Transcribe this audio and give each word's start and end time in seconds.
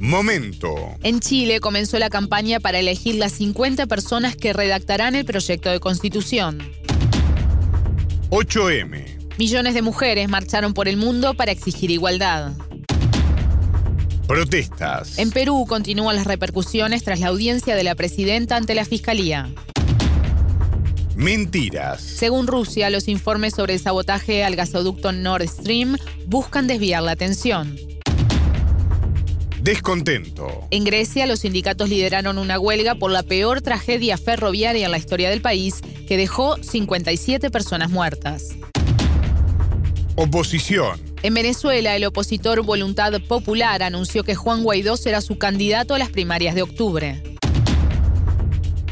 Momento. 0.00 0.74
En 1.02 1.20
Chile 1.20 1.60
comenzó 1.60 1.98
la 1.98 2.08
campaña 2.08 2.58
para 2.58 2.78
elegir 2.78 3.16
las 3.16 3.32
50 3.32 3.86
personas 3.86 4.34
que 4.34 4.54
redactarán 4.54 5.14
el 5.14 5.26
proyecto 5.26 5.68
de 5.68 5.78
constitución. 5.78 6.58
8M. 8.30 9.36
Millones 9.38 9.74
de 9.74 9.82
mujeres 9.82 10.30
marcharon 10.30 10.72
por 10.72 10.88
el 10.88 10.96
mundo 10.96 11.34
para 11.34 11.52
exigir 11.52 11.90
igualdad. 11.90 12.52
Protestas. 14.26 15.18
En 15.18 15.32
Perú 15.32 15.66
continúan 15.68 16.16
las 16.16 16.26
repercusiones 16.26 17.04
tras 17.04 17.20
la 17.20 17.28
audiencia 17.28 17.76
de 17.76 17.84
la 17.84 17.94
presidenta 17.94 18.56
ante 18.56 18.74
la 18.74 18.86
fiscalía. 18.86 19.50
Mentiras. 21.14 22.00
Según 22.00 22.46
Rusia, 22.46 22.88
los 22.88 23.06
informes 23.06 23.52
sobre 23.52 23.74
el 23.74 23.80
sabotaje 23.80 24.44
al 24.44 24.56
gasoducto 24.56 25.12
Nord 25.12 25.46
Stream 25.46 25.98
buscan 26.24 26.66
desviar 26.66 27.02
la 27.02 27.12
atención. 27.12 27.76
Descontento. 29.62 30.66
En 30.70 30.84
Grecia, 30.84 31.26
los 31.26 31.40
sindicatos 31.40 31.90
lideraron 31.90 32.38
una 32.38 32.58
huelga 32.58 32.94
por 32.94 33.10
la 33.10 33.22
peor 33.22 33.60
tragedia 33.60 34.16
ferroviaria 34.16 34.86
en 34.86 34.90
la 34.90 34.96
historia 34.96 35.28
del 35.28 35.42
país, 35.42 35.82
que 36.08 36.16
dejó 36.16 36.56
57 36.62 37.50
personas 37.50 37.90
muertas. 37.90 38.56
Oposición. 40.16 40.98
En 41.22 41.34
Venezuela, 41.34 41.94
el 41.94 42.06
opositor 42.06 42.62
Voluntad 42.62 43.12
Popular 43.28 43.82
anunció 43.82 44.24
que 44.24 44.34
Juan 44.34 44.62
Guaidó 44.62 44.96
será 44.96 45.20
su 45.20 45.36
candidato 45.36 45.94
a 45.94 45.98
las 45.98 46.08
primarias 46.08 46.54
de 46.54 46.62
octubre. 46.62 47.22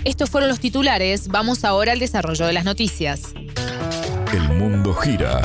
Estos 0.04 0.28
fueron 0.28 0.50
los 0.50 0.60
titulares, 0.60 1.28
vamos 1.28 1.64
ahora 1.64 1.92
al 1.92 1.98
desarrollo 1.98 2.46
de 2.46 2.52
las 2.52 2.64
noticias. 2.64 3.32
El 4.32 4.42
mundo 4.58 4.94
gira 4.94 5.40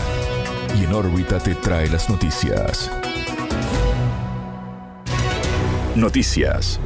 y 0.78 0.84
en 0.84 0.94
órbita 0.94 1.40
te 1.40 1.56
trae 1.56 1.90
las 1.90 2.10
noticias. 2.10 2.92
Noticias. 5.96 6.80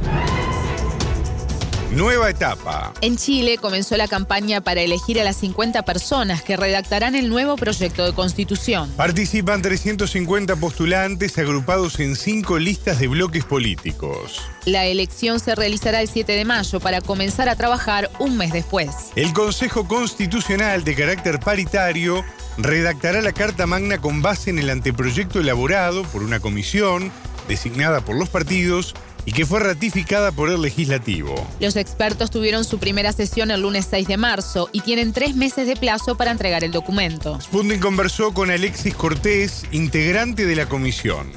Nueva 1.92 2.28
etapa. 2.28 2.92
En 3.00 3.16
Chile 3.16 3.56
comenzó 3.56 3.96
la 3.96 4.06
campaña 4.06 4.60
para 4.60 4.82
elegir 4.82 5.18
a 5.18 5.24
las 5.24 5.36
50 5.38 5.82
personas 5.86 6.42
que 6.42 6.58
redactarán 6.58 7.14
el 7.14 7.30
nuevo 7.30 7.56
proyecto 7.56 8.04
de 8.04 8.12
constitución. 8.12 8.90
Participan 8.98 9.62
350 9.62 10.56
postulantes 10.56 11.38
agrupados 11.38 11.98
en 12.00 12.16
cinco 12.16 12.58
listas 12.58 13.00
de 13.00 13.08
bloques 13.08 13.46
políticos. 13.46 14.42
La 14.66 14.84
elección 14.84 15.40
se 15.40 15.54
realizará 15.54 16.02
el 16.02 16.08
7 16.08 16.30
de 16.30 16.44
mayo 16.44 16.78
para 16.78 17.00
comenzar 17.00 17.48
a 17.48 17.56
trabajar 17.56 18.10
un 18.18 18.36
mes 18.36 18.52
después. 18.52 18.90
El 19.16 19.32
Consejo 19.32 19.88
Constitucional 19.88 20.84
de 20.84 20.94
carácter 20.94 21.40
paritario 21.40 22.22
redactará 22.58 23.22
la 23.22 23.32
Carta 23.32 23.66
Magna 23.66 23.98
con 23.98 24.20
base 24.20 24.50
en 24.50 24.58
el 24.58 24.68
anteproyecto 24.68 25.40
elaborado 25.40 26.02
por 26.02 26.22
una 26.22 26.40
comisión 26.40 27.10
designada 27.48 28.00
por 28.02 28.16
los 28.16 28.28
partidos 28.28 28.94
y 29.24 29.32
que 29.32 29.44
fue 29.44 29.60
ratificada 29.60 30.32
por 30.32 30.50
el 30.50 30.62
legislativo. 30.62 31.34
Los 31.60 31.76
expertos 31.76 32.30
tuvieron 32.30 32.64
su 32.64 32.78
primera 32.78 33.12
sesión 33.12 33.50
el 33.50 33.62
lunes 33.62 33.86
6 33.90 34.08
de 34.08 34.16
marzo 34.16 34.70
y 34.72 34.80
tienen 34.80 35.12
tres 35.12 35.34
meses 35.34 35.66
de 35.66 35.76
plazo 35.76 36.16
para 36.16 36.30
entregar 36.30 36.64
el 36.64 36.72
documento. 36.72 37.40
Sputnik 37.40 37.80
conversó 37.80 38.32
con 38.32 38.50
Alexis 38.50 38.94
Cortés, 38.94 39.66
integrante 39.72 40.46
de 40.46 40.56
la 40.56 40.66
comisión. 40.66 41.30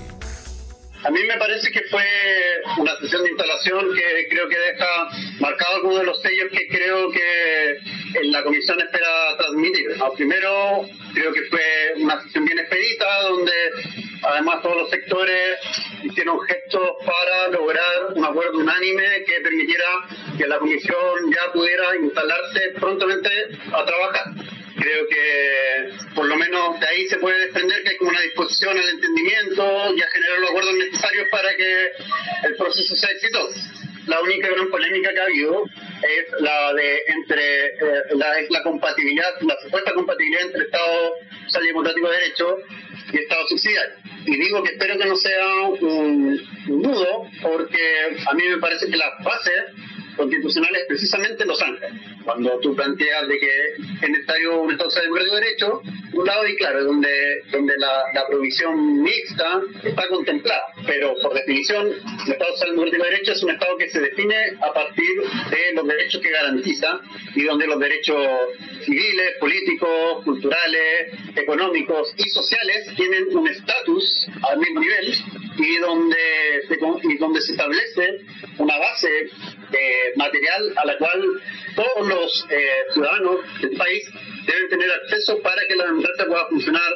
A 1.03 1.09
mí 1.09 1.19
me 1.27 1.35
parece 1.37 1.71
que 1.71 1.81
fue 1.89 2.05
una 2.77 2.95
sesión 2.99 3.23
de 3.23 3.31
instalación 3.31 3.85
que 3.95 4.27
creo 4.29 4.47
que 4.47 4.57
deja 4.57 5.09
marcado 5.39 5.75
algunos 5.77 5.99
de 5.99 6.05
los 6.05 6.21
sellos 6.21 6.49
que 6.51 6.67
creo 6.67 7.11
que 7.11 7.77
la 8.25 8.43
comisión 8.43 8.79
espera 8.79 9.35
transmitir. 9.37 9.87
primero, 10.15 10.85
creo 11.13 11.33
que 11.33 11.41
fue 11.49 11.61
una 11.97 12.21
sesión 12.21 12.45
bien 12.45 12.59
expedita, 12.59 13.21
donde 13.23 13.51
además 14.23 14.61
todos 14.61 14.77
los 14.77 14.89
sectores 14.89 15.59
hicieron 16.03 16.39
gestos 16.41 16.89
para 17.05 17.47
lograr 17.49 18.13
un 18.15 18.25
acuerdo 18.25 18.59
unánime 18.59 19.23
que 19.25 19.41
permitiera 19.41 19.85
que 20.37 20.47
la 20.47 20.59
comisión 20.59 21.31
ya 21.31 21.51
pudiera 21.51 21.95
instalarse 21.95 22.73
prontamente 22.79 23.29
a 23.73 23.85
trabajar 23.85 24.25
creo 24.81 25.07
que 25.07 26.13
por 26.15 26.25
lo 26.25 26.35
menos 26.35 26.79
de 26.79 26.87
ahí 26.87 27.07
se 27.07 27.17
puede 27.17 27.39
desprender 27.39 27.83
que 27.83 27.89
hay 27.89 27.97
como 27.97 28.09
una 28.09 28.21
disposición 28.21 28.77
al 28.77 28.89
entendimiento 28.89 29.93
y 29.95 30.01
a 30.01 30.07
generar 30.07 30.39
los 30.39 30.49
acuerdos 30.49 30.73
necesarios 30.75 31.27
para 31.29 31.55
que 31.55 31.91
el 32.43 32.55
proceso 32.55 32.95
sea 32.95 33.11
exitoso. 33.11 33.59
La 34.07 34.21
única 34.21 34.49
gran 34.49 34.69
polémica 34.69 35.13
que 35.13 35.19
ha 35.19 35.23
habido 35.23 35.63
es 35.65 36.41
la 36.41 36.73
de 36.73 36.99
entre 37.07 37.65
eh, 37.67 38.03
la, 38.49 38.63
compatibilidad, 38.63 39.29
la 39.41 39.55
supuesta 39.61 39.93
compatibilidad 39.93 40.41
entre 40.43 40.63
Estado 40.63 41.13
social 41.45 41.65
democrático 41.65 42.09
de 42.09 42.17
derecho 42.17 42.57
y 43.13 43.17
Estado 43.17 43.47
subsidiario. 43.47 43.95
Y 44.25 44.37
digo 44.37 44.63
que 44.63 44.71
espero 44.71 44.97
que 44.97 45.05
no 45.05 45.15
sea 45.15 45.61
un, 45.81 46.39
un 46.67 47.31
porque 47.41 48.17
a 48.25 48.33
mí 48.33 48.43
me 48.47 48.57
parece 48.57 48.89
que 48.89 48.97
las 48.97 49.23
bases 49.23 49.63
constitucionales 50.21 50.85
precisamente 50.87 51.45
Los 51.45 51.59
Ángeles. 51.61 51.93
Cuando 52.23 52.59
tú 52.59 52.75
planteas 52.75 53.27
de 53.27 53.39
que 53.39 53.51
es 54.01 54.09
necesario 54.09 54.61
un 54.61 54.71
Estado 54.71 54.89
democrático 55.01 55.35
de 55.35 55.41
derecho, 55.41 55.81
un 56.13 56.25
lado 56.25 56.47
y 56.47 56.55
claro, 56.57 56.83
donde, 56.83 57.41
donde 57.51 57.75
la, 57.77 58.03
la, 58.13 58.27
provisión 58.27 59.01
mixta 59.01 59.61
está 59.83 60.07
contemplada, 60.09 60.73
pero 60.85 61.15
por 61.23 61.33
definición 61.33 61.87
el 61.87 62.31
Estado 62.31 62.51
democrático 62.69 63.03
de 63.03 63.09
derecho 63.09 63.31
es 63.31 63.43
un 63.43 63.49
Estado 63.49 63.77
que 63.77 63.89
se 63.89 63.99
define 63.99 64.35
a 64.61 64.73
partir 64.73 65.09
de 65.49 65.73
los 65.73 65.87
derechos 65.87 66.21
que 66.21 66.29
garantiza 66.29 67.01
y 67.35 67.43
donde 67.43 67.65
los 67.65 67.79
derechos 67.79 68.27
civiles, 68.85 69.37
políticos, 69.39 70.23
culturales, 70.23 71.13
económicos 71.35 72.13
y 72.17 72.29
sociales 72.29 72.93
tienen 72.95 73.35
un 73.35 73.47
estatus 73.47 74.27
al 74.49 74.59
mismo 74.59 74.81
nivel 74.81 75.15
y 75.57 75.77
donde 75.77 76.17
y 77.03 77.17
donde 77.17 77.41
se 77.41 77.53
establece 77.53 78.21
una 78.57 78.77
base 78.77 79.29
eh, 79.73 80.13
material 80.15 80.73
a 80.75 80.85
la 80.85 80.97
cual 80.97 81.21
todos 81.75 82.07
los 82.07 82.47
eh, 82.49 82.83
ciudadanos 82.93 83.37
del 83.61 83.77
país 83.77 84.09
deben 84.45 84.69
tener 84.69 84.91
acceso 84.91 85.41
para 85.41 85.61
que 85.67 85.75
la 85.75 85.85
democracia 85.85 86.25
pueda 86.25 86.45
funcionar 86.47 86.93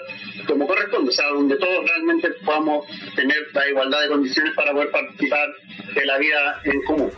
como 0.47 0.67
corresponde, 0.67 1.09
o 1.09 1.13
sea, 1.13 1.27
donde 1.29 1.57
todos 1.57 1.85
realmente 1.85 2.29
podamos 2.45 2.85
tener 3.15 3.37
la 3.53 3.67
igualdad 3.67 4.01
de 4.01 4.07
condiciones 4.09 4.53
para 4.55 4.71
poder 4.73 4.91
participar 4.91 5.49
de 5.93 6.05
la 6.05 6.17
vida 6.17 6.61
en 6.65 6.81
común. 6.83 7.11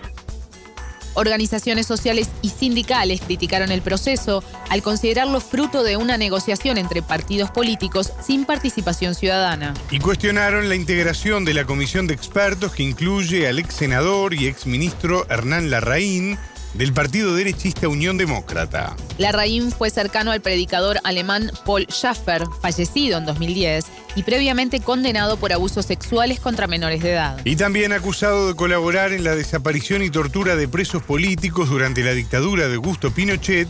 Organizaciones 1.18 1.88
sociales 1.88 2.30
y 2.44 2.50
sindicales 2.50 3.22
criticaron 3.22 3.72
el 3.72 3.82
proceso 3.82 4.44
al 4.70 4.84
considerarlo 4.84 5.42
fruto 5.42 5.82
de 5.82 5.98
una 5.98 6.16
negociación 6.16 6.78
entre 6.78 7.02
partidos 7.02 7.50
políticos 7.50 8.14
sin 8.24 8.46
participación 8.46 9.16
ciudadana. 9.16 9.74
Y 9.90 9.98
cuestionaron 9.98 10.70
la 10.70 10.76
integración 10.76 11.44
de 11.44 11.56
la 11.56 11.66
comisión 11.66 12.06
de 12.06 12.14
expertos 12.14 12.74
que 12.74 12.84
incluye 12.84 13.48
al 13.48 13.58
ex 13.58 13.74
senador 13.74 14.36
y 14.36 14.46
ex 14.46 14.68
ministro 14.68 15.26
Hernán 15.28 15.72
Larraín, 15.72 16.38
del 16.78 16.94
partido 16.94 17.36
derechista 17.36 17.88
Unión 17.88 18.18
Demócrata. 18.18 18.96
Larraín 19.18 19.72
fue 19.72 19.90
cercano 19.90 20.32
al 20.32 20.42
predicador 20.42 21.00
alemán 21.04 21.52
Paul 21.66 21.88
Schaffer, 21.90 22.44
fallecido 22.62 23.18
en 23.18 23.26
2010 23.26 23.86
y 24.16 24.24
previamente 24.24 24.80
condenado 24.80 25.38
por 25.38 25.54
abusos 25.54 25.86
sexuales 25.86 26.40
contra 26.40 26.68
menores 26.68 27.02
de 27.02 27.14
edad. 27.14 27.40
Y 27.44 27.56
también 27.56 27.94
acusado 27.94 28.48
de 28.50 28.56
colaborar 28.56 29.12
en 29.12 29.24
la 29.24 29.36
desaparición 29.36 30.04
y 30.04 30.10
tortura 30.10 30.56
de 30.56 30.68
presos 30.68 31.02
políticos 31.04 31.70
durante 31.70 32.04
la 32.04 32.12
dictadura 32.12 32.68
de 32.68 32.76
Augusto 32.76 33.12
Pinochet 33.12 33.68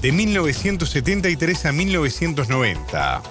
de 0.00 0.12
1973 0.12 1.66
a 1.66 1.72
1990. 1.72 3.22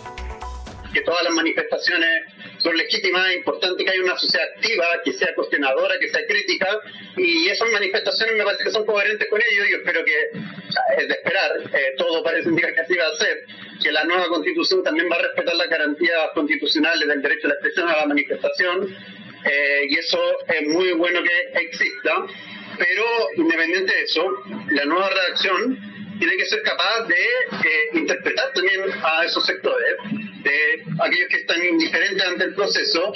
Que 0.94 1.02
todas 1.02 1.24
las 1.24 1.34
manifestaciones 1.34 2.35
son 2.66 2.76
legítimas, 2.78 3.30
es 3.30 3.38
importante 3.38 3.86
que 3.86 3.92
haya 3.92 4.02
una 4.02 4.18
sociedad 4.18 4.48
activa, 4.56 4.86
que 5.04 5.14
sea 5.14 5.36
cuestionadora, 5.36 6.00
que 6.00 6.10
sea 6.10 6.26
crítica, 6.26 6.68
y 7.16 7.48
esas 7.48 7.70
manifestaciones 7.70 8.36
me 8.36 8.44
parece 8.44 8.64
que 8.64 8.72
son 8.72 8.88
coherentes 8.88 9.30
con 9.30 9.40
ello, 9.40 9.66
yo 9.70 9.78
espero 9.78 10.04
que, 10.04 10.32
es 10.98 11.08
de 11.08 11.14
esperar, 11.14 11.52
eh, 11.62 11.94
todo 11.96 12.24
parece 12.24 12.50
indicar 12.50 12.74
que 12.74 12.82
así 12.82 12.96
va 12.96 13.06
a 13.06 13.18
ser, 13.18 13.46
que 13.84 13.92
la 13.92 14.04
nueva 14.06 14.28
constitución 14.30 14.84
también 14.84 15.08
va 15.12 15.18
a 15.18 15.22
respetar 15.22 15.56
las 15.56 15.70
garantías 15.70 16.32
constitucionales 16.34 17.08
del 17.08 17.22
derecho 17.22 17.46
a 17.46 17.50
la 17.50 17.54
expresión, 17.54 17.88
a 17.88 17.98
la 17.98 18.06
manifestación, 18.08 18.98
eh, 19.46 19.86
y 19.88 20.00
eso 20.00 20.20
es 20.48 20.68
muy 20.68 20.92
bueno 20.94 21.22
que 21.22 21.60
exista, 21.66 22.26
pero 22.80 23.06
independiente 23.38 23.94
de 23.94 24.02
eso, 24.02 24.26
la 24.72 24.86
nueva 24.86 25.08
redacción 25.08 25.95
tiene 26.20 26.38
que 26.38 26.46
ser 26.46 26.62
capaz 26.64 27.04
de 27.08 27.16
eh, 27.16 27.90
interpretar 27.94 28.52
también 28.54 28.82
a 29.04 29.26
esos 29.26 29.46
sectores 29.46 29.96
de 30.44 30.84
aquellos 31.00 31.28
que 31.30 31.38
están 31.38 31.64
indiferentes 31.66 32.24
ante 32.24 32.44
el 32.46 32.56
proceso 32.56 33.14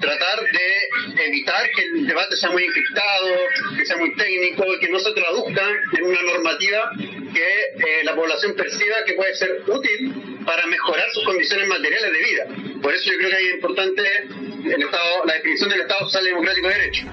tratar 0.00 0.40
de 0.40 1.24
evitar 1.26 1.70
que 1.70 1.82
el 1.82 2.06
debate 2.06 2.36
sea 2.36 2.50
muy 2.50 2.64
encriptado, 2.64 3.28
que 3.76 3.84
sea 3.84 3.96
muy 3.98 4.14
técnico, 4.16 4.64
que 4.80 4.88
no 4.88 4.98
se 4.98 5.12
traduzca 5.12 5.62
en 5.98 6.04
una 6.04 6.22
normativa 6.22 6.90
que 7.32 7.64
eh, 7.74 8.04
la 8.04 8.14
población 8.14 8.54
perciba 8.56 9.04
que 9.04 9.12
puede 9.12 9.34
ser 9.34 9.62
útil 9.66 10.42
para 10.44 10.66
mejorar 10.66 11.08
sus 11.12 11.24
condiciones 11.24 11.68
materiales 11.68 12.12
de 12.12 12.18
vida. 12.18 12.80
Por 12.82 12.94
eso 12.94 13.12
yo 13.12 13.18
creo 13.18 13.30
que 13.30 13.48
es 13.48 13.54
importante 13.54 14.02
el 14.64 14.82
Estado, 14.82 15.24
la 15.26 15.34
definición 15.34 15.70
del 15.70 15.80
Estado 15.82 16.00
social 16.06 16.24
democrático 16.24 16.68
de 16.68 16.74
derecho. 16.74 17.06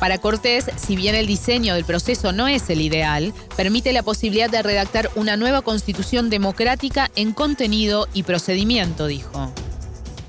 Para 0.00 0.18
Cortés, 0.18 0.66
si 0.76 0.94
bien 0.94 1.14
el 1.14 1.26
diseño 1.26 1.74
del 1.74 1.84
proceso 1.84 2.32
no 2.32 2.48
es 2.48 2.68
el 2.68 2.82
ideal, 2.82 3.32
permite 3.56 3.92
la 3.92 4.02
posibilidad 4.02 4.50
de 4.50 4.62
redactar 4.62 5.08
una 5.14 5.38
nueva 5.38 5.62
constitución 5.62 6.28
democrática 6.28 7.10
en 7.16 7.32
contenido 7.32 8.06
y 8.12 8.22
procedimiento, 8.24 9.06
dijo. 9.06 9.52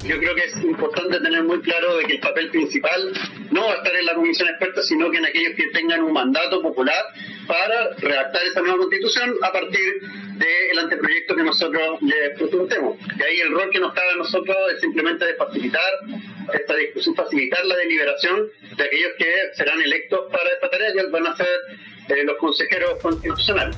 Yo 0.05 0.17
creo 0.19 0.35
que 0.35 0.43
es 0.43 0.63
importante 0.63 1.19
tener 1.19 1.43
muy 1.43 1.59
claro 1.61 1.97
que 2.07 2.13
el 2.13 2.19
papel 2.21 2.49
principal 2.49 3.11
no 3.51 3.65
va 3.65 3.73
a 3.73 3.75
estar 3.75 3.93
en 3.93 4.05
la 4.05 4.13
comisión 4.13 4.47
experta, 4.47 4.81
sino 4.83 5.11
que 5.11 5.17
en 5.17 5.25
aquellos 5.25 5.53
que 5.57 5.67
tengan 5.73 6.01
un 6.01 6.13
mandato 6.13 6.61
popular 6.61 7.03
para 7.47 7.95
redactar 7.97 8.43
esa 8.43 8.61
nueva 8.61 8.77
constitución 8.77 9.35
a 9.41 9.51
partir 9.51 10.01
del 10.35 10.79
anteproyecto 10.79 11.35
que 11.35 11.43
nosotros 11.43 12.01
le 12.01 12.29
presentemos. 12.31 12.97
De 13.17 13.25
ahí 13.25 13.39
el 13.39 13.51
rol 13.51 13.69
que 13.71 13.79
nos 13.79 13.93
cabe 13.93 14.11
a 14.11 14.17
nosotros 14.17 14.57
es 14.75 14.81
simplemente 14.81 15.25
de 15.25 15.35
facilitar 15.35 15.81
esta 16.53 16.75
discusión, 16.75 17.15
facilitar 17.15 17.65
la 17.65 17.75
deliberación 17.75 18.47
de 18.75 18.83
aquellos 18.83 19.11
que 19.17 19.25
serán 19.55 19.81
electos 19.81 20.31
para 20.31 20.49
esta 20.49 20.69
tarea, 20.69 20.89
y 20.91 21.11
van 21.11 21.27
a 21.27 21.35
ser 21.35 21.47
eh, 22.09 22.23
los 22.23 22.37
consejeros 22.37 22.99
constitucionales. 23.01 23.75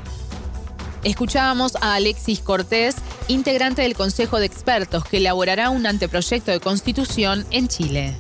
Escuchábamos 1.04 1.78
a 1.78 1.96
Alexis 1.96 2.42
Cortés, 2.42 2.98
integrante 3.30 3.82
del 3.84 3.96
Consejo 3.96 4.40
de 4.40 4.46
Expertos, 4.46 5.06
que 5.06 5.18
elaborará 5.18 5.70
un 5.70 5.88
anteproyecto 5.88 6.52
de 6.52 6.60
constitución 6.60 7.46
en 7.52 7.70
Chile. 7.70 8.16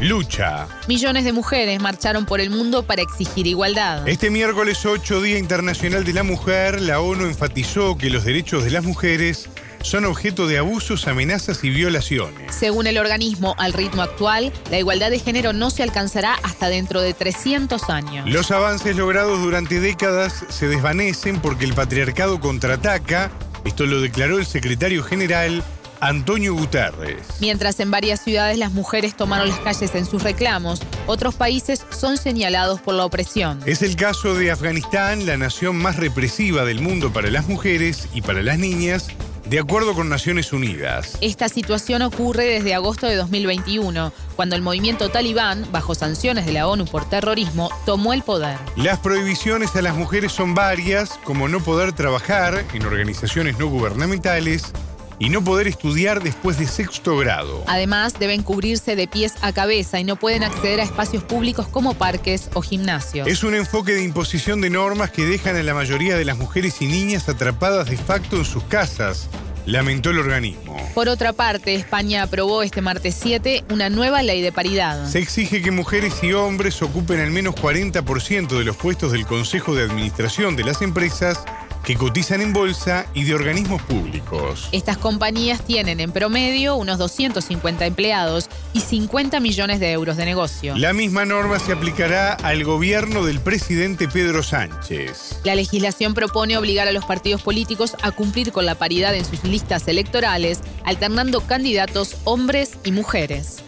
Lucha. 0.00 0.66
Millones 0.88 1.24
de 1.24 1.32
mujeres 1.34 1.78
marcharon 1.80 2.24
por 2.24 2.40
el 2.40 2.48
mundo 2.48 2.84
para 2.84 3.02
exigir 3.02 3.46
igualdad. 3.46 4.08
Este 4.08 4.30
miércoles 4.30 4.86
8, 4.86 5.20
Día 5.20 5.36
Internacional 5.38 6.04
de 6.04 6.14
la 6.14 6.22
Mujer, 6.22 6.80
la 6.80 7.00
ONU 7.00 7.26
enfatizó 7.26 7.98
que 7.98 8.08
los 8.08 8.24
derechos 8.24 8.64
de 8.64 8.70
las 8.70 8.82
mujeres 8.82 9.50
son 9.82 10.06
objeto 10.06 10.46
de 10.46 10.56
abusos, 10.56 11.06
amenazas 11.06 11.64
y 11.64 11.70
violaciones. 11.70 12.54
Según 12.54 12.86
el 12.86 12.96
organismo, 12.96 13.54
al 13.58 13.74
ritmo 13.74 14.00
actual, 14.00 14.52
la 14.70 14.78
igualdad 14.78 15.10
de 15.10 15.18
género 15.18 15.52
no 15.52 15.68
se 15.68 15.82
alcanzará 15.82 16.34
hasta 16.42 16.70
dentro 16.70 17.02
de 17.02 17.12
300 17.12 17.90
años. 17.90 18.28
Los 18.28 18.50
avances 18.50 18.96
logrados 18.96 19.38
durante 19.42 19.80
décadas 19.80 20.46
se 20.48 20.66
desvanecen 20.66 21.40
porque 21.40 21.66
el 21.66 21.74
patriarcado 21.74 22.40
contraataca, 22.40 23.30
esto 23.66 23.84
lo 23.84 24.00
declaró 24.00 24.38
el 24.38 24.46
secretario 24.46 25.02
general 25.02 25.62
Antonio 26.00 26.54
Guterres. 26.54 27.26
Mientras 27.40 27.78
en 27.80 27.90
varias 27.90 28.20
ciudades 28.22 28.58
las 28.58 28.72
mujeres 28.72 29.16
tomaron 29.16 29.48
las 29.48 29.58
calles 29.60 29.94
en 29.94 30.06
sus 30.06 30.22
reclamos, 30.22 30.80
otros 31.06 31.34
países 31.34 31.84
son 31.90 32.16
señalados 32.16 32.80
por 32.80 32.94
la 32.94 33.04
opresión. 33.04 33.60
Es 33.66 33.82
el 33.82 33.96
caso 33.96 34.34
de 34.34 34.50
Afganistán, 34.50 35.26
la 35.26 35.36
nación 35.36 35.76
más 35.76 35.96
represiva 35.96 36.64
del 36.64 36.80
mundo 36.80 37.12
para 37.12 37.30
las 37.30 37.48
mujeres 37.48 38.08
y 38.14 38.22
para 38.22 38.42
las 38.42 38.58
niñas, 38.58 39.08
de 39.50 39.58
acuerdo 39.58 39.94
con 39.94 40.08
Naciones 40.08 40.52
Unidas. 40.52 41.18
Esta 41.20 41.48
situación 41.48 42.02
ocurre 42.02 42.44
desde 42.44 42.74
agosto 42.74 43.06
de 43.06 43.16
2021, 43.16 44.12
cuando 44.36 44.54
el 44.54 44.62
movimiento 44.62 45.08
talibán, 45.08 45.66
bajo 45.72 45.94
sanciones 45.94 46.46
de 46.46 46.52
la 46.52 46.68
ONU 46.68 46.84
por 46.84 47.08
terrorismo, 47.08 47.68
tomó 47.84 48.12
el 48.12 48.22
poder. 48.22 48.56
Las 48.76 49.00
prohibiciones 49.00 49.74
a 49.74 49.82
las 49.82 49.96
mujeres 49.96 50.32
son 50.32 50.54
varias, 50.54 51.18
como 51.24 51.48
no 51.48 51.60
poder 51.60 51.92
trabajar 51.92 52.64
en 52.72 52.86
organizaciones 52.86 53.58
no 53.58 53.66
gubernamentales, 53.66 54.72
y 55.20 55.28
no 55.28 55.44
poder 55.44 55.68
estudiar 55.68 56.22
después 56.22 56.58
de 56.58 56.66
sexto 56.66 57.16
grado. 57.16 57.62
Además, 57.68 58.14
deben 58.18 58.42
cubrirse 58.42 58.96
de 58.96 59.06
pies 59.06 59.34
a 59.42 59.52
cabeza 59.52 60.00
y 60.00 60.04
no 60.04 60.16
pueden 60.16 60.42
acceder 60.42 60.80
a 60.80 60.82
espacios 60.82 61.22
públicos 61.22 61.68
como 61.68 61.94
parques 61.94 62.48
o 62.54 62.62
gimnasios. 62.62 63.28
Es 63.28 63.44
un 63.44 63.54
enfoque 63.54 63.92
de 63.92 64.02
imposición 64.02 64.60
de 64.62 64.70
normas 64.70 65.10
que 65.10 65.26
dejan 65.26 65.56
a 65.56 65.62
la 65.62 65.74
mayoría 65.74 66.16
de 66.16 66.24
las 66.24 66.38
mujeres 66.38 66.80
y 66.80 66.86
niñas 66.86 67.28
atrapadas 67.28 67.90
de 67.90 67.98
facto 67.98 68.36
en 68.36 68.46
sus 68.46 68.64
casas, 68.64 69.28
lamentó 69.66 70.10
el 70.10 70.18
organismo. 70.18 70.76
Por 70.94 71.08
otra 71.08 71.34
parte, 71.34 71.74
España 71.74 72.22
aprobó 72.22 72.62
este 72.62 72.80
martes 72.80 73.14
7 73.20 73.64
una 73.70 73.90
nueva 73.90 74.22
ley 74.22 74.40
de 74.40 74.52
paridad. 74.52 75.06
Se 75.06 75.18
exige 75.18 75.60
que 75.60 75.70
mujeres 75.70 76.14
y 76.22 76.32
hombres 76.32 76.80
ocupen 76.80 77.20
al 77.20 77.30
menos 77.30 77.54
40% 77.54 78.58
de 78.58 78.64
los 78.64 78.76
puestos 78.76 79.12
del 79.12 79.26
Consejo 79.26 79.74
de 79.74 79.84
Administración 79.84 80.56
de 80.56 80.64
las 80.64 80.80
empresas 80.80 81.44
que 81.84 81.96
cotizan 81.96 82.40
en 82.40 82.52
bolsa 82.52 83.06
y 83.14 83.24
de 83.24 83.34
organismos 83.34 83.82
públicos. 83.82 84.68
Estas 84.72 84.98
compañías 84.98 85.64
tienen 85.64 86.00
en 86.00 86.12
promedio 86.12 86.76
unos 86.76 86.98
250 86.98 87.86
empleados 87.86 88.48
y 88.72 88.80
50 88.80 89.40
millones 89.40 89.80
de 89.80 89.92
euros 89.92 90.16
de 90.16 90.24
negocio. 90.24 90.76
La 90.76 90.92
misma 90.92 91.24
norma 91.24 91.58
se 91.58 91.72
aplicará 91.72 92.32
al 92.32 92.64
gobierno 92.64 93.24
del 93.24 93.40
presidente 93.40 94.08
Pedro 94.08 94.42
Sánchez. 94.42 95.40
La 95.44 95.54
legislación 95.54 96.14
propone 96.14 96.56
obligar 96.56 96.88
a 96.88 96.92
los 96.92 97.04
partidos 97.04 97.42
políticos 97.42 97.96
a 98.02 98.10
cumplir 98.10 98.52
con 98.52 98.66
la 98.66 98.74
paridad 98.74 99.14
en 99.14 99.24
sus 99.24 99.44
listas 99.44 99.88
electorales, 99.88 100.60
alternando 100.84 101.40
candidatos 101.40 102.16
hombres 102.24 102.72
y 102.84 102.92
mujeres. 102.92 103.62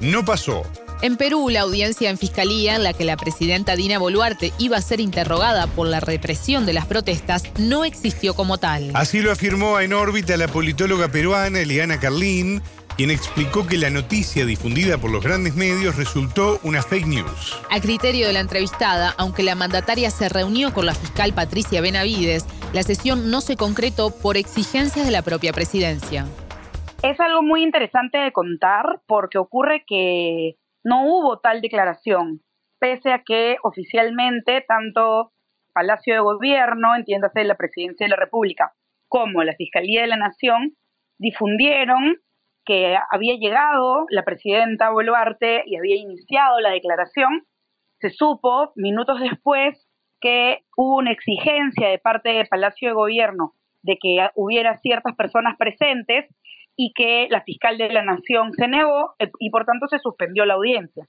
No 0.00 0.24
pasó. 0.24 0.62
En 1.00 1.16
Perú, 1.16 1.48
la 1.48 1.60
audiencia 1.60 2.10
en 2.10 2.18
fiscalía 2.18 2.74
en 2.74 2.82
la 2.82 2.92
que 2.92 3.04
la 3.04 3.16
presidenta 3.16 3.76
Dina 3.76 4.00
Boluarte 4.00 4.52
iba 4.58 4.76
a 4.76 4.82
ser 4.82 4.98
interrogada 4.98 5.68
por 5.68 5.86
la 5.86 6.00
represión 6.00 6.66
de 6.66 6.72
las 6.72 6.86
protestas 6.86 7.44
no 7.56 7.84
existió 7.84 8.34
como 8.34 8.58
tal. 8.58 8.90
Así 8.94 9.20
lo 9.20 9.30
afirmó 9.30 9.78
en 9.78 9.92
órbita 9.92 10.36
la 10.36 10.48
politóloga 10.48 11.06
peruana 11.06 11.60
Eliana 11.60 12.00
Carlín, 12.00 12.62
quien 12.96 13.12
explicó 13.12 13.64
que 13.64 13.78
la 13.78 13.90
noticia 13.90 14.44
difundida 14.44 14.98
por 14.98 15.12
los 15.12 15.22
grandes 15.22 15.54
medios 15.54 15.94
resultó 15.94 16.58
una 16.64 16.82
fake 16.82 17.06
news. 17.06 17.56
A 17.70 17.80
criterio 17.80 18.26
de 18.26 18.32
la 18.32 18.40
entrevistada, 18.40 19.14
aunque 19.18 19.44
la 19.44 19.54
mandataria 19.54 20.10
se 20.10 20.28
reunió 20.28 20.74
con 20.74 20.84
la 20.84 20.94
fiscal 20.94 21.32
Patricia 21.32 21.80
Benavides, 21.80 22.44
la 22.72 22.82
sesión 22.82 23.30
no 23.30 23.40
se 23.40 23.54
concretó 23.56 24.10
por 24.10 24.36
exigencias 24.36 25.06
de 25.06 25.12
la 25.12 25.22
propia 25.22 25.52
presidencia. 25.52 26.26
Es 27.04 27.20
algo 27.20 27.42
muy 27.42 27.62
interesante 27.62 28.18
de 28.18 28.32
contar 28.32 29.00
porque 29.06 29.38
ocurre 29.38 29.84
que 29.86 30.56
no 30.88 31.04
hubo 31.04 31.38
tal 31.38 31.60
declaración, 31.60 32.40
pese 32.78 33.12
a 33.12 33.22
que 33.22 33.58
oficialmente 33.62 34.64
tanto 34.66 35.32
Palacio 35.74 36.14
de 36.14 36.20
Gobierno, 36.20 36.96
entiéndase 36.96 37.44
la 37.44 37.56
Presidencia 37.56 38.06
de 38.06 38.10
la 38.10 38.16
República, 38.16 38.72
como 39.06 39.44
la 39.44 39.52
Fiscalía 39.52 40.00
de 40.00 40.06
la 40.06 40.16
Nación 40.16 40.76
difundieron 41.18 42.16
que 42.64 42.96
había 43.10 43.36
llegado 43.36 44.06
la 44.08 44.24
presidenta 44.24 44.88
Boluarte 44.90 45.62
y 45.66 45.76
había 45.76 45.96
iniciado 45.96 46.58
la 46.60 46.70
declaración, 46.70 47.44
se 48.00 48.08
supo 48.08 48.72
minutos 48.74 49.20
después 49.20 49.90
que 50.22 50.64
hubo 50.74 50.96
una 50.96 51.12
exigencia 51.12 51.88
de 51.88 51.98
parte 51.98 52.30
del 52.30 52.48
Palacio 52.48 52.88
de 52.88 52.94
Gobierno 52.94 53.52
de 53.82 53.98
que 54.00 54.30
hubiera 54.36 54.78
ciertas 54.78 55.14
personas 55.16 55.56
presentes 55.58 56.26
y 56.80 56.92
que 56.94 57.26
la 57.28 57.42
fiscal 57.42 57.76
de 57.76 57.92
la 57.92 58.04
Nación 58.04 58.52
se 58.52 58.68
negó 58.68 59.14
eh, 59.18 59.30
y 59.40 59.50
por 59.50 59.64
tanto 59.66 59.88
se 59.88 59.98
suspendió 59.98 60.46
la 60.46 60.54
audiencia. 60.54 61.06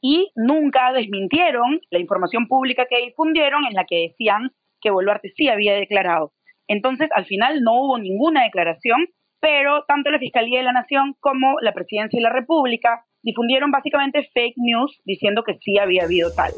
y 0.00 0.30
nunca 0.34 0.92
desmintieron 0.92 1.80
la 1.90 1.98
información 1.98 2.46
pública 2.48 2.86
que 2.88 3.04
difundieron 3.04 3.64
en 3.66 3.74
la 3.74 3.84
que 3.84 4.08
decían 4.08 4.50
que 4.80 4.90
Boluarte 4.90 5.30
sí 5.36 5.48
había 5.48 5.74
declarado. 5.74 6.32
Entonces, 6.68 7.08
al 7.14 7.26
final 7.26 7.62
no 7.62 7.72
hubo 7.82 7.98
ninguna 7.98 8.44
declaración, 8.44 9.08
pero 9.40 9.84
tanto 9.86 10.10
la 10.10 10.18
Fiscalía 10.18 10.58
de 10.58 10.64
la 10.64 10.72
Nación 10.72 11.16
como 11.20 11.56
la 11.60 11.72
Presidencia 11.72 12.18
de 12.18 12.22
la 12.22 12.32
República 12.32 13.04
difundieron 13.22 13.70
básicamente 13.70 14.28
fake 14.32 14.56
news 14.56 15.00
diciendo 15.04 15.42
que 15.44 15.58
sí 15.58 15.78
había 15.78 16.04
habido 16.04 16.32
tal. 16.34 16.52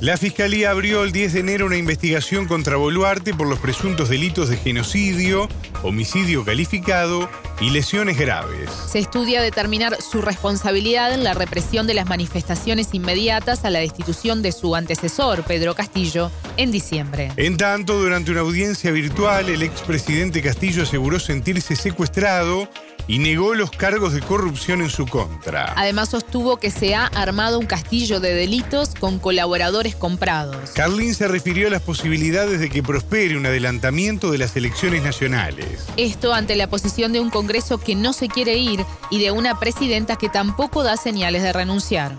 La 0.00 0.16
Fiscalía 0.16 0.70
abrió 0.70 1.04
el 1.04 1.12
10 1.12 1.34
de 1.34 1.40
enero 1.40 1.66
una 1.66 1.76
investigación 1.76 2.48
contra 2.48 2.76
Boluarte 2.76 3.34
por 3.34 3.46
los 3.46 3.58
presuntos 3.58 4.08
delitos 4.08 4.48
de 4.48 4.56
genocidio, 4.56 5.46
homicidio 5.82 6.42
calificado 6.42 7.28
y 7.60 7.68
lesiones 7.68 8.16
graves. 8.16 8.70
Se 8.90 8.98
estudia 8.98 9.42
determinar 9.42 10.00
su 10.00 10.22
responsabilidad 10.22 11.12
en 11.12 11.22
la 11.22 11.34
represión 11.34 11.86
de 11.86 11.92
las 11.92 12.06
manifestaciones 12.06 12.94
inmediatas 12.94 13.66
a 13.66 13.70
la 13.70 13.80
destitución 13.80 14.40
de 14.40 14.52
su 14.52 14.74
antecesor, 14.74 15.42
Pedro 15.42 15.74
Castillo, 15.74 16.30
en 16.56 16.72
diciembre. 16.72 17.30
En 17.36 17.58
tanto, 17.58 18.00
durante 18.00 18.30
una 18.30 18.40
audiencia 18.40 18.92
virtual, 18.92 19.50
el 19.50 19.62
expresidente 19.62 20.40
Castillo 20.40 20.84
aseguró 20.84 21.20
sentirse 21.20 21.76
secuestrado 21.76 22.70
y 23.06 23.18
negó 23.18 23.54
los 23.54 23.70
cargos 23.70 24.12
de 24.14 24.20
corrupción 24.20 24.80
en 24.80 24.90
su 24.90 25.06
contra. 25.06 25.72
Además 25.76 26.10
sostuvo 26.10 26.58
que 26.58 26.70
se 26.70 26.94
ha 26.94 27.06
armado 27.06 27.58
un 27.58 27.66
castillo 27.66 28.20
de 28.20 28.34
delitos 28.34 28.94
con 28.94 29.18
colaboradores 29.18 29.96
comprados. 29.96 30.70
Carlin 30.72 31.14
se 31.14 31.28
refirió 31.28 31.68
a 31.68 31.70
las 31.70 31.82
posibilidades 31.82 32.60
de 32.60 32.70
que 32.70 32.82
prospere 32.82 33.36
un 33.36 33.46
adelantamiento 33.46 34.30
de 34.30 34.38
las 34.38 34.56
elecciones 34.56 35.02
nacionales. 35.02 35.88
Esto 35.96 36.32
ante 36.32 36.56
la 36.56 36.68
posición 36.68 37.12
de 37.12 37.20
un 37.20 37.30
Congreso 37.30 37.78
que 37.78 37.94
no 37.94 38.12
se 38.12 38.28
quiere 38.28 38.56
ir 38.56 38.80
y 39.10 39.22
de 39.22 39.30
una 39.30 39.58
presidenta 39.58 40.16
que 40.16 40.28
tampoco 40.28 40.82
da 40.82 40.96
señales 40.96 41.42
de 41.42 41.52
renunciar. 41.52 42.12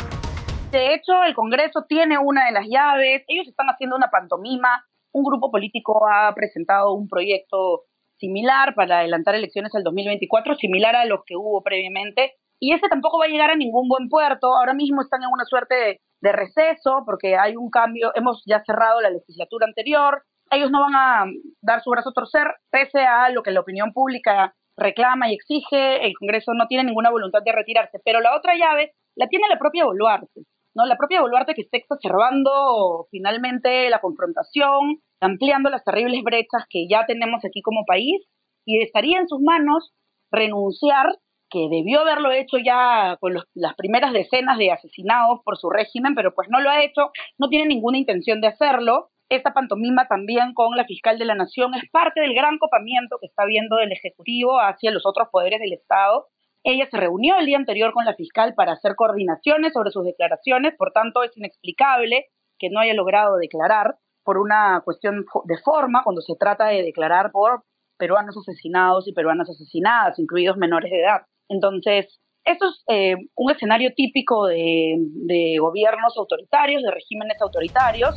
De 0.71 0.93
hecho, 0.93 1.11
el 1.27 1.35
Congreso 1.35 1.85
tiene 1.87 2.17
una 2.17 2.45
de 2.45 2.53
las 2.53 2.65
llaves, 2.65 3.23
ellos 3.27 3.47
están 3.47 3.67
haciendo 3.67 3.97
una 3.97 4.09
pantomima, 4.09 4.85
un 5.11 5.23
grupo 5.23 5.51
político 5.51 6.07
ha 6.07 6.33
presentado 6.33 6.93
un 6.93 7.09
proyecto 7.09 7.83
similar 8.21 8.73
para 8.75 8.99
adelantar 8.99 9.35
elecciones 9.35 9.75
al 9.75 9.83
2024, 9.83 10.55
similar 10.55 10.95
a 10.95 11.05
los 11.05 11.25
que 11.25 11.35
hubo 11.35 11.61
previamente. 11.61 12.35
Y 12.59 12.73
ese 12.73 12.87
tampoco 12.87 13.19
va 13.19 13.25
a 13.25 13.27
llegar 13.27 13.51
a 13.51 13.55
ningún 13.57 13.89
buen 13.89 14.07
puerto. 14.07 14.55
Ahora 14.55 14.73
mismo 14.73 15.01
están 15.01 15.23
en 15.23 15.29
una 15.33 15.43
suerte 15.43 15.75
de, 15.75 16.01
de 16.21 16.31
receso 16.31 17.03
porque 17.05 17.35
hay 17.35 17.57
un 17.57 17.69
cambio, 17.69 18.11
hemos 18.15 18.43
ya 18.45 18.63
cerrado 18.65 19.01
la 19.01 19.09
legislatura 19.09 19.65
anterior, 19.65 20.23
ellos 20.51 20.69
no 20.71 20.81
van 20.81 20.95
a 20.95 21.25
dar 21.61 21.81
su 21.81 21.89
brazo 21.89 22.09
a 22.09 22.13
torcer, 22.13 22.47
pese 22.69 23.01
a 23.01 23.29
lo 23.29 23.41
que 23.41 23.51
la 23.51 23.61
opinión 23.61 23.93
pública 23.93 24.53
reclama 24.77 25.29
y 25.29 25.33
exige, 25.33 26.05
el 26.05 26.13
Congreso 26.17 26.53
no 26.53 26.67
tiene 26.67 26.83
ninguna 26.85 27.09
voluntad 27.09 27.39
de 27.43 27.51
retirarse, 27.51 27.99
pero 28.03 28.19
la 28.21 28.35
otra 28.35 28.55
llave 28.55 28.93
la 29.15 29.27
tiene 29.27 29.47
la 29.49 29.57
propia 29.57 29.85
Boluarte, 29.85 30.41
¿no? 30.75 30.85
La 30.85 30.97
propia 30.97 31.21
Boluarte 31.21 31.53
que 31.53 31.61
está 31.61 31.77
exacerbando 31.77 33.07
finalmente 33.11 33.89
la 33.89 33.99
confrontación, 33.99 35.01
ampliando 35.19 35.69
las 35.69 35.83
terribles 35.83 36.23
brechas 36.23 36.65
que 36.69 36.87
ya 36.89 37.05
tenemos 37.05 37.43
aquí 37.45 37.61
como 37.61 37.85
país, 37.85 38.21
y 38.65 38.81
estaría 38.81 39.19
en 39.19 39.27
sus 39.27 39.39
manos 39.41 39.93
renunciar 40.31 41.07
que 41.49 41.67
debió 41.69 41.99
haberlo 41.99 42.31
hecho 42.31 42.57
ya 42.57 43.17
con 43.19 43.33
las 43.53 43.75
primeras 43.75 44.13
decenas 44.13 44.57
de 44.57 44.71
asesinados 44.71 45.41
por 45.43 45.57
su 45.57 45.69
régimen, 45.69 46.15
pero 46.15 46.33
pues 46.33 46.47
no 46.49 46.61
lo 46.61 46.69
ha 46.69 46.83
hecho, 46.83 47.11
no 47.37 47.49
tiene 47.49 47.65
ninguna 47.67 47.97
intención 47.97 48.39
de 48.39 48.47
hacerlo. 48.47 49.09
Esta 49.29 49.53
pantomima 49.53 50.07
también 50.07 50.53
con 50.53 50.75
la 50.75 50.85
fiscal 50.85 51.17
de 51.17 51.25
la 51.25 51.35
Nación 51.35 51.73
es 51.73 51.83
parte 51.91 52.21
del 52.21 52.33
gran 52.33 52.57
copamiento 52.57 53.17
que 53.19 53.27
está 53.27 53.45
viendo 53.45 53.79
el 53.79 53.91
Ejecutivo 53.91 54.59
hacia 54.59 54.91
los 54.91 55.05
otros 55.05 55.27
poderes 55.31 55.59
del 55.59 55.73
Estado. 55.73 56.27
Ella 56.63 56.87
se 56.91 56.97
reunió 56.97 57.37
el 57.39 57.47
día 57.47 57.57
anterior 57.57 57.91
con 57.91 58.05
la 58.05 58.13
fiscal 58.13 58.53
para 58.53 58.73
hacer 58.73 58.95
coordinaciones 58.95 59.73
sobre 59.73 59.89
sus 59.89 60.05
declaraciones, 60.05 60.75
por 60.77 60.91
tanto 60.91 61.23
es 61.23 61.35
inexplicable 61.35 62.27
que 62.59 62.69
no 62.69 62.79
haya 62.79 62.93
logrado 62.93 63.37
declarar 63.37 63.95
por 64.23 64.37
una 64.37 64.81
cuestión 64.85 65.25
de 65.45 65.57
forma 65.63 66.03
cuando 66.03 66.21
se 66.21 66.35
trata 66.35 66.67
de 66.67 66.83
declarar 66.83 67.31
por 67.31 67.63
peruanos 67.97 68.37
asesinados 68.37 69.07
y 69.07 69.13
peruanas 69.13 69.49
asesinadas, 69.49 70.19
incluidos 70.19 70.57
menores 70.57 70.91
de 70.91 71.01
edad. 71.01 71.21
Entonces, 71.49 72.19
esto 72.43 72.67
es 72.67 72.83
eh, 72.87 73.15
un 73.35 73.51
escenario 73.51 73.91
típico 73.95 74.45
de, 74.45 74.97
de 74.99 75.55
gobiernos 75.59 76.15
autoritarios, 76.15 76.83
de 76.83 76.91
regímenes 76.91 77.41
autoritarios. 77.41 78.15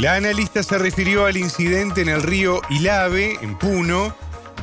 La 0.00 0.16
analista 0.16 0.64
se 0.64 0.76
refirió 0.78 1.26
al 1.26 1.36
incidente 1.36 2.02
en 2.02 2.08
el 2.08 2.22
río 2.22 2.60
Ilave, 2.68 3.34
en 3.40 3.56
Puno, 3.56 4.12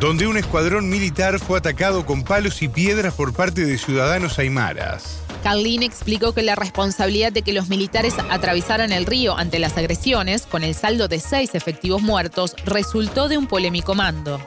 donde 0.01 0.25
un 0.25 0.36
escuadrón 0.36 0.89
militar 0.89 1.38
fue 1.38 1.60
atacado 1.60 2.08
con 2.08 2.24
palos 2.24 2.63
y 2.63 2.67
piedras 2.67 3.13
por 3.13 3.36
parte 3.36 3.63
de 3.65 3.77
ciudadanos 3.77 4.39
aymaras. 4.39 5.24
Carlin 5.43 5.84
explicó 5.84 6.34
que 6.34 6.41
la 6.41 6.55
responsabilidad 6.55 7.31
de 7.31 7.43
que 7.43 7.53
los 7.53 7.70
militares 7.70 8.17
atravesaran 8.31 8.91
el 8.93 9.05
río 9.05 9.38
ante 9.38 9.60
las 9.60 9.77
agresiones, 9.77 10.48
con 10.48 10.63
el 10.63 10.74
saldo 10.74 11.08
de 11.08 11.20
seis 11.20 11.53
efectivos 11.53 12.01
muertos, 12.01 12.55
resultó 12.65 13.29
de 13.29 13.38
un 13.38 13.46
polémico 13.46 13.93
mando. 13.93 14.39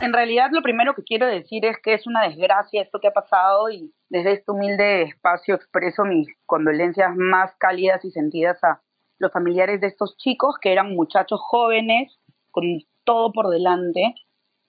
En 0.00 0.12
realidad 0.12 0.48
lo 0.50 0.60
primero 0.60 0.96
que 0.96 1.04
quiero 1.04 1.28
decir 1.28 1.64
es 1.64 1.76
que 1.80 1.94
es 1.94 2.08
una 2.08 2.26
desgracia 2.26 2.82
esto 2.82 2.98
que 2.98 3.06
ha 3.06 3.12
pasado 3.12 3.70
y 3.70 3.94
desde 4.08 4.32
este 4.32 4.50
humilde 4.50 5.02
espacio 5.02 5.54
expreso 5.54 6.04
mis 6.04 6.26
condolencias 6.46 7.14
más 7.14 7.54
cálidas 7.60 8.04
y 8.04 8.10
sentidas 8.10 8.62
a 8.64 8.80
los 9.20 9.30
familiares 9.30 9.80
de 9.80 9.86
estos 9.86 10.16
chicos 10.16 10.56
que 10.60 10.72
eran 10.72 10.96
muchachos 10.96 11.40
jóvenes 11.40 12.18
con 12.50 12.64
todo 13.04 13.30
por 13.30 13.50
delante 13.50 14.16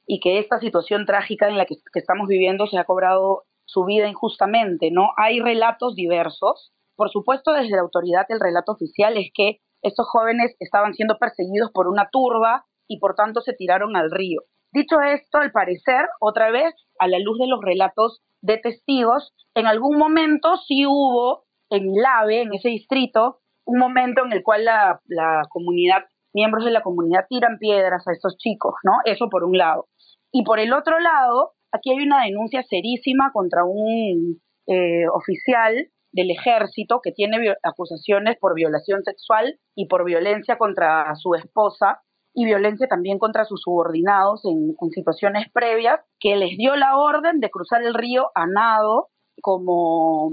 y 0.05 0.19
que 0.19 0.39
esta 0.39 0.59
situación 0.59 1.05
trágica 1.05 1.47
en 1.47 1.57
la 1.57 1.65
que, 1.65 1.75
estamos 1.93 2.27
viviendo 2.27 2.67
se 2.67 2.77
ha 2.77 2.85
cobrado 2.85 3.43
su 3.65 3.85
vida 3.85 4.07
injustamente, 4.07 4.91
¿no? 4.91 5.09
Hay 5.17 5.39
relatos 5.39 5.95
diversos. 5.95 6.71
Por 6.95 7.09
supuesto, 7.09 7.51
desde 7.51 7.75
la 7.75 7.81
autoridad 7.81 8.25
el 8.29 8.39
relato 8.39 8.73
oficial 8.73 9.17
es 9.17 9.31
que 9.33 9.59
estos 9.81 10.07
jóvenes 10.09 10.55
estaban 10.59 10.93
siendo 10.93 11.17
perseguidos 11.17 11.71
por 11.71 11.87
una 11.87 12.09
turba 12.11 12.65
y 12.87 12.99
por 12.99 13.15
tanto 13.15 13.41
se 13.41 13.53
tiraron 13.53 13.95
al 13.95 14.11
río. 14.11 14.41
Dicho 14.71 14.99
esto, 15.01 15.37
al 15.37 15.51
parecer, 15.51 16.05
otra 16.19 16.51
vez, 16.51 16.73
a 16.99 17.07
la 17.07 17.19
luz 17.19 17.39
de 17.39 17.47
los 17.47 17.61
relatos 17.61 18.21
de 18.41 18.57
testigos, 18.57 19.33
en 19.55 19.67
algún 19.67 19.97
momento 19.97 20.57
sí 20.67 20.85
hubo 20.85 21.45
en 21.69 21.93
Lave, 21.95 22.41
en 22.41 22.53
ese 22.53 22.69
distrito, 22.69 23.39
un 23.65 23.79
momento 23.79 24.23
en 24.25 24.33
el 24.33 24.43
cual 24.43 24.65
la, 24.65 25.01
la 25.05 25.43
comunidad, 25.49 26.03
miembros 26.33 26.65
de 26.65 26.71
la 26.71 26.83
comunidad 26.83 27.25
tiran 27.29 27.57
piedras 27.57 28.07
a 28.07 28.11
estos 28.11 28.37
chicos, 28.37 28.75
¿no? 28.83 28.93
Eso 29.05 29.29
por 29.29 29.43
un 29.43 29.57
lado. 29.57 29.87
Y 30.31 30.43
por 30.43 30.59
el 30.59 30.73
otro 30.73 30.99
lado, 30.99 31.53
aquí 31.71 31.91
hay 31.91 32.05
una 32.05 32.25
denuncia 32.25 32.63
serísima 32.63 33.31
contra 33.33 33.63
un 33.63 34.41
eh, 34.67 35.07
oficial 35.13 35.89
del 36.11 36.31
ejército 36.31 37.01
que 37.03 37.11
tiene 37.11 37.55
acusaciones 37.61 38.37
por 38.39 38.55
violación 38.55 39.03
sexual 39.03 39.59
y 39.75 39.87
por 39.87 40.05
violencia 40.05 40.57
contra 40.57 41.13
su 41.15 41.35
esposa 41.35 42.01
y 42.33 42.45
violencia 42.45 42.87
también 42.87 43.17
contra 43.17 43.45
sus 43.45 43.61
subordinados 43.61 44.43
en, 44.45 44.75
situaciones 44.91 45.47
previas, 45.51 45.99
que 46.19 46.35
les 46.35 46.57
dio 46.57 46.75
la 46.75 46.97
orden 46.97 47.39
de 47.39 47.49
cruzar 47.49 47.83
el 47.83 47.93
río 47.93 48.29
a 48.35 48.45
nado 48.45 49.09
como 49.41 50.31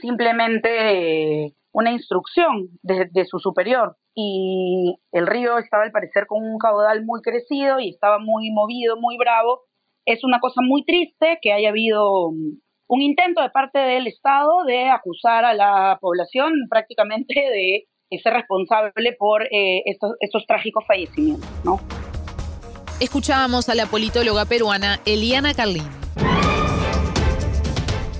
simplemente 0.00 1.54
una 1.72 1.92
instrucción 1.92 2.68
de, 2.82 3.08
de, 3.10 3.24
su 3.24 3.38
superior. 3.38 3.96
Y 4.14 4.96
el 5.10 5.26
río 5.26 5.58
estaba 5.58 5.84
al 5.84 5.90
parecer 5.90 6.26
con 6.26 6.44
un 6.44 6.58
caudal 6.58 7.04
muy 7.04 7.22
crecido 7.22 7.80
y 7.80 7.90
estaba 7.90 8.18
muy 8.18 8.50
movido, 8.50 8.96
muy 8.96 9.16
bravo, 9.16 9.62
es 10.04 10.24
una 10.24 10.40
cosa 10.40 10.60
muy 10.62 10.84
triste 10.84 11.38
que 11.40 11.52
haya 11.52 11.68
habido 11.68 12.32
mm, 12.32 12.58
un 12.88 13.02
intento 13.02 13.42
de 13.42 13.50
parte 13.50 13.78
del 13.78 14.06
Estado 14.06 14.64
de 14.66 14.88
acusar 14.88 15.44
a 15.44 15.54
la 15.54 15.98
población 16.00 16.52
prácticamente 16.68 17.34
de 17.34 17.86
ser 18.22 18.34
responsable 18.34 19.14
por 19.18 19.42
eh, 19.44 19.82
estos, 19.86 20.12
estos, 20.20 20.44
trágicos 20.46 20.84
fallecimientos, 20.86 21.48
¿no? 21.64 21.80
Escuchábamos 23.00 23.70
a 23.70 23.74
la 23.74 23.86
politóloga 23.86 24.44
peruana 24.44 25.00
Eliana 25.06 25.54
Carlín. 25.54 25.88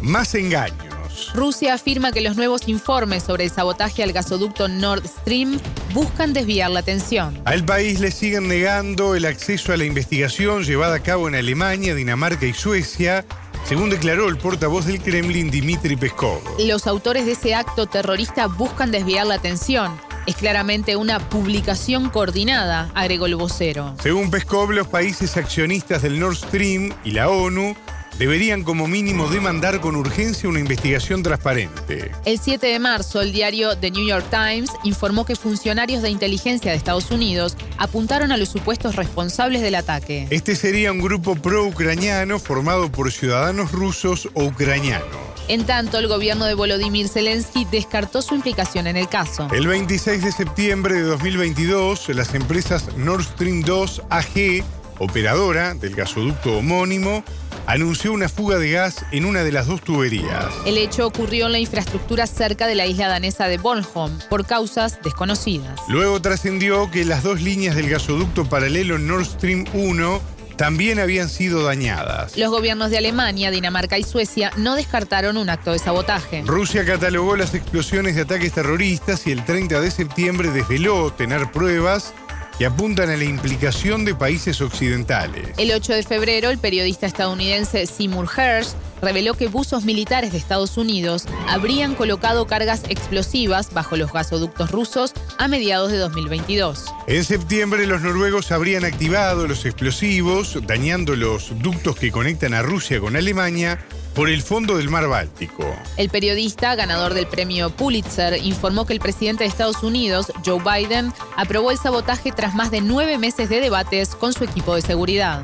Más 0.01 0.35
engaños. 0.35 0.92
Rusia 1.35 1.75
afirma 1.75 2.13
que 2.13 2.21
los 2.21 2.37
nuevos 2.37 2.69
informes 2.69 3.23
sobre 3.23 3.45
el 3.45 3.51
sabotaje 3.51 4.03
al 4.03 4.13
gasoducto 4.13 4.69
Nord 4.69 5.07
Stream 5.07 5.59
buscan 5.95 6.35
desviar 6.35 6.71
la 6.71 6.81
atención. 6.81 7.41
Al 7.47 7.65
país 7.65 8.01
le 8.01 8.11
siguen 8.11 8.49
negando 8.49 9.15
el 9.15 9.25
acceso 9.25 9.73
a 9.73 9.77
la 9.79 9.85
investigación 9.85 10.65
llevada 10.65 10.97
a 10.97 11.03
cabo 11.03 11.29
en 11.29 11.35
Alemania, 11.35 11.95
Dinamarca 11.95 12.45
y 12.45 12.53
Suecia, 12.53 13.25
según 13.65 13.89
declaró 13.89 14.29
el 14.29 14.37
portavoz 14.37 14.85
del 14.85 15.01
Kremlin 15.01 15.51
Dmitry 15.51 15.97
Peskov. 15.97 16.43
Los 16.59 16.87
autores 16.87 17.25
de 17.25 17.33
ese 17.33 17.55
acto 17.55 17.87
terrorista 17.87 18.47
buscan 18.47 18.91
desviar 18.91 19.27
la 19.27 19.35
atención. 19.37 19.99
Es 20.27 20.37
claramente 20.37 20.97
una 20.97 21.19
publicación 21.19 22.11
coordinada, 22.11 22.91
agregó 22.95 23.27
el 23.27 23.37
vocero. 23.37 23.95
Según 24.03 24.31
Peskov, 24.31 24.71
los 24.71 24.87
países 24.87 25.37
accionistas 25.37 26.03
del 26.03 26.21
Nord 26.21 26.37
Stream 26.37 26.93
y 27.05 27.13
la 27.13 27.29
ONU 27.29 27.75
deberían 28.19 28.63
como 28.63 28.87
mínimo 28.87 29.29
demandar 29.29 29.81
con 29.81 29.97
urgencia 29.97 30.49
una 30.49 30.61
investigación 30.61 31.23
transparente. 31.23 32.11
El 32.25 32.39
7 32.39 32.67
de 32.67 32.79
marzo, 32.79 33.21
el 33.21 33.33
diario 33.33 33.77
The 33.77 33.91
New 33.91 34.07
York 34.07 34.27
Times 34.31 34.71
informó 34.85 35.25
que 35.25 35.37
funcionarios 35.37 36.03
de 36.03 36.11
inteligencia 36.11 36.71
de 36.71 36.77
Estados 36.77 37.11
Unidos 37.11 37.57
apuntaron 37.79 38.33
a 38.33 38.37
los 38.37 38.49
supuestos 38.49 38.97
responsables 38.97 39.63
del 39.63 39.75
ataque. 39.75 40.27
Este 40.31 40.57
sería 40.57 40.93
un 40.93 41.01
grupo 41.01 41.35
pro-ucraniano 41.35 42.39
formado 42.39 42.91
por 42.91 43.13
ciudadanos 43.13 43.73
rusos 43.73 44.29
o 44.35 44.45
ucranianos. 44.45 45.33
En 45.49 45.65
tanto, 45.67 45.99
el 45.99 46.07
gobierno 46.07 46.45
de 46.45 46.55
Volodymyr 46.55 47.09
Zelensky 47.09 47.67
descartó 47.71 48.23
su 48.23 48.35
implicación 48.35 48.87
en 48.87 48.97
el 48.97 49.09
caso. 49.09 49.49
El 49.53 49.67
26 49.67 50.23
de 50.23 50.33
septiembre 50.33 50.95
de 50.95 51.03
2022, 51.03 52.09
las 52.11 52.35
empresas 52.35 52.97
Nord 52.97 53.25
Stream 53.25 53.63
2 53.63 54.03
AG, 54.09 54.65
operadora 54.99 55.75
del 55.75 55.97
gasoducto 55.97 56.59
homónimo, 56.59 57.25
anunció 57.67 58.13
una 58.13 58.29
fuga 58.29 58.59
de 58.59 58.71
gas 58.71 59.05
en 59.13 59.25
una 59.25 59.43
de 59.45 59.53
las 59.53 59.67
dos 59.67 59.83
tuberías. 59.83 60.47
El 60.67 60.79
hecho 60.79 61.07
ocurrió 61.07 61.47
en 61.47 61.53
la 61.53 61.59
infraestructura 61.59 62.27
cerca 62.27 62.67
de 62.67 62.75
la 62.75 62.87
isla 62.87 63.09
danesa 63.09 63.49
de 63.49 63.59
Bornholm, 63.59 64.19
por 64.29 64.47
causas 64.47 64.99
desconocidas. 65.03 65.81
Luego 65.89 66.21
trascendió 66.21 66.91
que 66.91 67.05
las 67.05 67.23
dos 67.23 67.41
líneas 67.41 67.77
del 67.77 67.89
gasoducto 67.89 68.45
paralelo 68.45 68.99
Nord 68.99 69.27
Stream 69.27 69.65
1 69.73 70.21
también 70.57 71.01
habían 71.01 71.29
sido 71.29 71.65
dañadas. 71.65 72.37
Los 72.37 72.51
gobiernos 72.51 72.91
de 72.91 72.99
Alemania, 72.99 73.51
Dinamarca 73.51 73.99
y 73.99 74.05
Suecia 74.05 74.53
no 74.57 74.77
descartaron 74.77 75.37
un 75.37 75.51
acto 75.51 75.73
de 75.73 75.79
sabotaje. 75.79 76.43
Rusia 76.47 76.85
catalogó 76.85 77.37
las 77.37 77.55
explosiones 77.55 78.17
de 78.17 78.23
ataques 78.23 78.53
terroristas 78.53 79.27
y 79.27 79.33
el 79.33 79.45
30 79.45 79.81
de 79.81 79.91
septiembre 79.91 80.51
desveló 80.51 81.13
tener 81.13 81.51
pruebas 81.51 82.15
que 82.63 82.67
apuntan 82.67 83.11
a 83.11 83.17
la 83.17 83.25
implicación 83.25 84.05
de 84.05 84.15
países 84.15 84.61
occidentales. 84.61 85.49
El 85.57 85.73
8 85.73 85.95
de 85.95 86.05
febrero, 86.05 86.49
el 86.49 86.59
periodista 86.59 87.07
estadounidense 87.07 87.87
Seymour 87.87 88.29
Hersh 88.37 88.69
reveló 89.01 89.35
que 89.35 89.49
buzos 89.49 89.85
militares 89.85 90.31
de 90.31 90.39
Estados 90.39 90.77
Unidos 90.77 91.25
habrían 91.49 91.97
colocado 91.97 92.47
cargas 92.47 92.85
explosivas 92.89 93.75
bajo 93.75 93.97
los 93.97 94.13
gasoductos 94.13 94.71
rusos 94.71 95.13
a 95.39 95.49
mediados 95.49 95.91
de 95.91 95.99
2022. 95.99 96.85
En 97.09 97.25
septiembre, 97.25 97.85
los 97.89 98.01
noruegos 98.01 98.53
habrían 98.53 98.85
activado 98.85 99.49
los 99.49 99.67
explosivos, 99.67 100.57
dañando 100.65 101.17
los 101.17 101.59
ductos 101.59 101.97
que 101.97 102.13
conectan 102.13 102.55
a 102.55 102.63
Rusia 102.63 103.01
con 103.01 103.17
Alemania 103.17 103.85
por 104.15 104.29
el 104.29 104.43
fondo 104.43 104.77
del 104.77 104.89
mar 104.89 105.09
Báltico. 105.09 105.65
El 105.97 106.09
periodista, 106.09 106.75
ganador 106.75 107.15
del 107.15 107.27
premio 107.27 107.71
Pulitzer, 107.71 108.39
informó 108.43 108.87
que 108.87 108.93
el 108.93 109.01
presidente 109.01 109.45
de 109.45 109.49
Estados 109.49 109.83
Unidos, 109.83 110.33
Joe 110.45 110.61
Biden, 110.61 111.13
aprobó 111.37 111.71
el 111.71 111.79
sabotaje 111.79 112.33
tras 112.33 112.55
más 112.55 112.71
de 112.71 112.81
nueve 112.81 113.19
meses 113.19 113.49
de 113.49 113.61
debates 113.61 114.15
con 114.15 114.33
su 114.33 114.45
equipo 114.45 114.75
de 114.75 114.83
seguridad. 114.83 115.43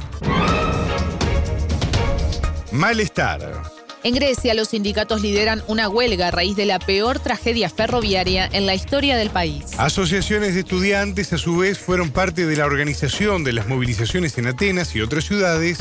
Malestar. 2.73 3.63
En 4.05 4.15
Grecia, 4.15 4.55
los 4.55 4.69
sindicatos 4.69 5.23
lideran 5.23 5.63
una 5.67 5.89
huelga 5.89 6.29
a 6.29 6.31
raíz 6.31 6.57
de 6.57 6.67
la 6.67 6.79
peor 6.79 7.19
tragedia 7.19 7.69
ferroviaria 7.69 8.49
en 8.53 8.65
la 8.65 8.75
historia 8.75 9.17
del 9.17 9.31
país. 9.31 9.65
Asociaciones 9.77 10.55
de 10.55 10.61
estudiantes, 10.61 11.33
a 11.33 11.39
su 11.39 11.57
vez, 11.57 11.79
fueron 11.79 12.11
parte 12.11 12.47
de 12.47 12.57
la 12.57 12.67
organización 12.67 13.43
de 13.43 13.53
las 13.53 13.67
movilizaciones 13.67 14.39
en 14.39 14.47
Atenas 14.47 14.95
y 14.95 15.01
otras 15.01 15.25
ciudades 15.25 15.81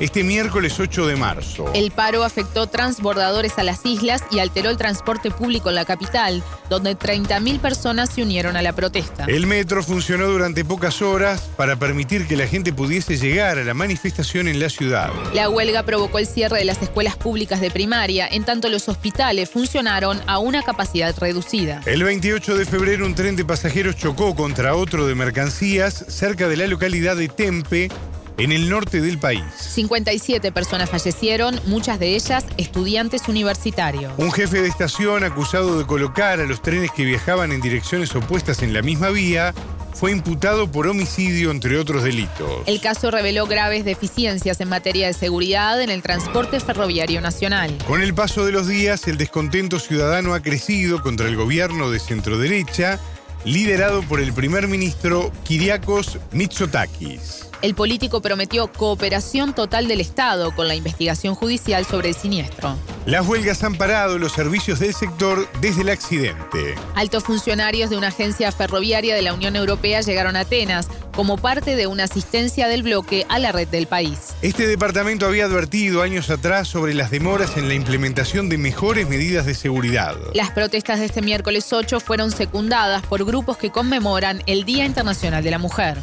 este 0.00 0.22
miércoles 0.22 0.78
8 0.78 1.06
de 1.06 1.16
marzo. 1.16 1.66
El 1.74 1.90
paro 1.90 2.24
afectó 2.24 2.66
transbordadores 2.66 3.58
a 3.58 3.62
las 3.62 3.84
islas 3.84 4.22
y 4.30 4.38
alteró 4.38 4.70
el 4.70 4.76
transporte 4.76 5.30
público 5.30 5.68
en 5.68 5.74
la 5.74 5.84
capital, 5.84 6.42
donde 6.68 6.98
30.000 6.98 7.60
personas 7.60 8.10
se 8.10 8.22
unieron 8.22 8.56
a 8.56 8.62
la 8.62 8.72
protesta. 8.72 9.24
El 9.26 9.46
metro 9.46 9.82
funcionó 9.82 10.26
durante 10.26 10.64
pocas 10.64 11.02
horas 11.02 11.42
para 11.56 11.76
permitir 11.76 12.26
que 12.26 12.36
la 12.36 12.46
gente 12.46 12.72
pudiese 12.72 13.16
llegar 13.16 13.58
a 13.58 13.64
la 13.64 13.74
manifestación 13.74 14.48
en 14.48 14.60
la 14.60 14.68
ciudad. 14.68 15.10
La 15.34 15.48
huelga 15.48 15.82
provocó 15.84 16.18
el 16.18 16.26
cierre 16.26 16.58
de 16.58 16.64
las 16.64 16.82
escuelas 16.82 17.16
públicas 17.16 17.60
de 17.60 17.70
primaria, 17.70 18.28
en 18.28 18.44
tanto 18.44 18.68
los 18.68 18.88
hospitales 18.88 19.50
funcionaron 19.50 20.20
a 20.26 20.38
una 20.38 20.62
capacidad 20.62 21.16
reducida. 21.18 21.80
El 21.86 22.04
28 22.04 22.56
de 22.56 22.64
febrero 22.66 23.06
un 23.06 23.14
tren 23.14 23.36
de 23.36 23.44
pasajeros 23.44 23.96
chocó 23.96 24.34
contra 24.34 24.74
otro 24.74 25.06
de 25.06 25.14
mercancías 25.14 26.04
cerca 26.08 26.48
de 26.48 26.56
la 26.56 26.66
localidad 26.66 27.16
de 27.16 27.28
Tempe, 27.28 27.88
en 28.38 28.52
el 28.52 28.68
norte 28.68 29.00
del 29.00 29.18
país. 29.18 29.44
57 29.58 30.52
personas 30.52 30.90
fallecieron, 30.90 31.60
muchas 31.66 31.98
de 31.98 32.14
ellas 32.14 32.44
estudiantes 32.56 33.28
universitarios. 33.28 34.12
Un 34.18 34.32
jefe 34.32 34.62
de 34.62 34.68
estación 34.68 35.24
acusado 35.24 35.78
de 35.78 35.86
colocar 35.86 36.40
a 36.40 36.46
los 36.46 36.62
trenes 36.62 36.90
que 36.90 37.04
viajaban 37.04 37.52
en 37.52 37.60
direcciones 37.60 38.14
opuestas 38.14 38.62
en 38.62 38.72
la 38.72 38.82
misma 38.82 39.10
vía 39.10 39.54
fue 39.96 40.12
imputado 40.12 40.70
por 40.70 40.86
homicidio, 40.86 41.50
entre 41.50 41.78
otros 41.78 42.02
delitos. 42.02 42.62
El 42.66 42.80
caso 42.82 43.10
reveló 43.10 43.46
graves 43.46 43.84
deficiencias 43.86 44.60
en 44.60 44.68
materia 44.68 45.06
de 45.06 45.14
seguridad 45.14 45.80
en 45.80 45.88
el 45.88 46.02
transporte 46.02 46.60
ferroviario 46.60 47.22
nacional. 47.22 47.76
Con 47.86 48.02
el 48.02 48.14
paso 48.14 48.44
de 48.44 48.52
los 48.52 48.68
días, 48.68 49.08
el 49.08 49.16
descontento 49.16 49.78
ciudadano 49.78 50.34
ha 50.34 50.40
crecido 50.40 51.02
contra 51.02 51.28
el 51.28 51.36
gobierno 51.36 51.90
de 51.90 51.98
centroderecha, 51.98 53.00
liderado 53.46 54.02
por 54.02 54.20
el 54.20 54.34
primer 54.34 54.68
ministro 54.68 55.32
Kiriakos 55.44 56.18
Mitsotakis. 56.32 57.45
El 57.62 57.74
político 57.74 58.20
prometió 58.20 58.70
cooperación 58.70 59.54
total 59.54 59.88
del 59.88 60.00
Estado 60.00 60.54
con 60.54 60.68
la 60.68 60.74
investigación 60.74 61.34
judicial 61.34 61.86
sobre 61.86 62.10
el 62.10 62.14
siniestro. 62.14 62.76
Las 63.06 63.26
huelgas 63.26 63.62
han 63.62 63.76
parado 63.76 64.18
los 64.18 64.32
servicios 64.32 64.78
del 64.78 64.92
sector 64.92 65.48
desde 65.60 65.82
el 65.82 65.88
accidente. 65.88 66.74
Altos 66.94 67.24
funcionarios 67.24 67.88
de 67.88 67.96
una 67.96 68.08
agencia 68.08 68.52
ferroviaria 68.52 69.14
de 69.14 69.22
la 69.22 69.32
Unión 69.32 69.56
Europea 69.56 70.00
llegaron 70.02 70.36
a 70.36 70.40
Atenas 70.40 70.88
como 71.14 71.38
parte 71.38 71.76
de 71.76 71.86
una 71.86 72.04
asistencia 72.04 72.68
del 72.68 72.82
bloque 72.82 73.24
a 73.30 73.38
la 73.38 73.52
red 73.52 73.68
del 73.68 73.86
país. 73.86 74.34
Este 74.42 74.66
departamento 74.66 75.24
había 75.24 75.46
advertido 75.46 76.02
años 76.02 76.28
atrás 76.28 76.68
sobre 76.68 76.92
las 76.92 77.10
demoras 77.10 77.56
en 77.56 77.68
la 77.68 77.74
implementación 77.74 78.50
de 78.50 78.58
mejores 78.58 79.08
medidas 79.08 79.46
de 79.46 79.54
seguridad. 79.54 80.14
Las 80.34 80.50
protestas 80.50 80.98
de 80.98 81.06
este 81.06 81.22
miércoles 81.22 81.72
8 81.72 82.00
fueron 82.00 82.30
secundadas 82.32 83.02
por 83.06 83.24
grupos 83.24 83.56
que 83.56 83.70
conmemoran 83.70 84.42
el 84.46 84.64
Día 84.64 84.84
Internacional 84.84 85.42
de 85.42 85.50
la 85.50 85.58
Mujer. 85.58 85.96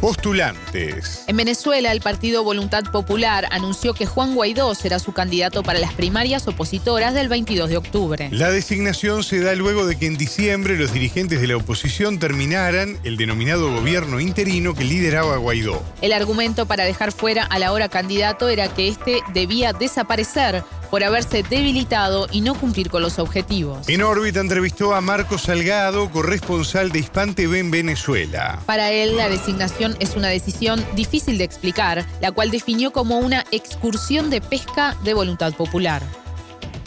Postulantes. 0.00 1.24
En 1.26 1.36
Venezuela, 1.36 1.92
el 1.92 2.00
partido 2.00 2.44
Voluntad 2.44 2.84
Popular 2.84 3.46
anunció 3.50 3.94
que 3.94 4.06
Juan 4.06 4.34
Guaidó 4.34 4.74
será 4.74 4.98
su 4.98 5.12
candidato 5.12 5.62
para 5.62 5.78
las 5.78 5.92
primarias 5.94 6.46
opositoras 6.48 7.14
del 7.14 7.28
22 7.28 7.70
de 7.70 7.76
octubre. 7.76 8.28
La 8.32 8.50
designación 8.50 9.24
se 9.24 9.40
da 9.40 9.54
luego 9.54 9.86
de 9.86 9.96
que 9.96 10.06
en 10.06 10.16
diciembre 10.16 10.76
los 10.76 10.92
dirigentes 10.92 11.40
de 11.40 11.46
la 11.46 11.56
oposición 11.56 12.18
terminaran 12.18 12.98
el 13.04 13.16
denominado 13.16 13.72
gobierno 13.72 14.20
interino 14.20 14.74
que 14.74 14.84
lideraba 14.84 15.36
Guaidó. 15.36 15.82
El 16.02 16.12
argumento 16.12 16.66
para 16.66 16.84
dejar 16.84 17.12
fuera 17.12 17.44
al 17.44 17.62
ahora 17.62 17.88
candidato 17.88 18.48
era 18.48 18.68
que 18.68 18.88
este 18.88 19.20
debía 19.32 19.72
desaparecer 19.72 20.62
por 20.90 21.04
haberse 21.04 21.42
debilitado 21.42 22.26
y 22.32 22.40
no 22.40 22.54
cumplir 22.54 22.90
con 22.90 23.02
los 23.02 23.18
objetivos. 23.18 23.88
En 23.88 24.02
órbita 24.02 24.40
entrevistó 24.40 24.94
a 24.94 25.00
Marco 25.00 25.38
Salgado, 25.38 26.10
corresponsal 26.10 26.90
de 26.90 27.00
Hispan 27.00 27.34
TV 27.34 27.58
en 27.58 27.70
Venezuela. 27.70 28.58
Para 28.66 28.90
él, 28.90 29.16
la 29.16 29.28
designación 29.28 29.94
es 30.00 30.16
una 30.16 30.28
decisión 30.28 30.80
difícil 30.94 31.38
de 31.38 31.44
explicar, 31.44 32.02
la 32.20 32.32
cual 32.32 32.50
definió 32.50 32.92
como 32.92 33.18
una 33.18 33.44
excursión 33.52 34.30
de 34.30 34.40
pesca 34.40 34.94
de 35.04 35.14
voluntad 35.14 35.52
popular. 35.54 36.02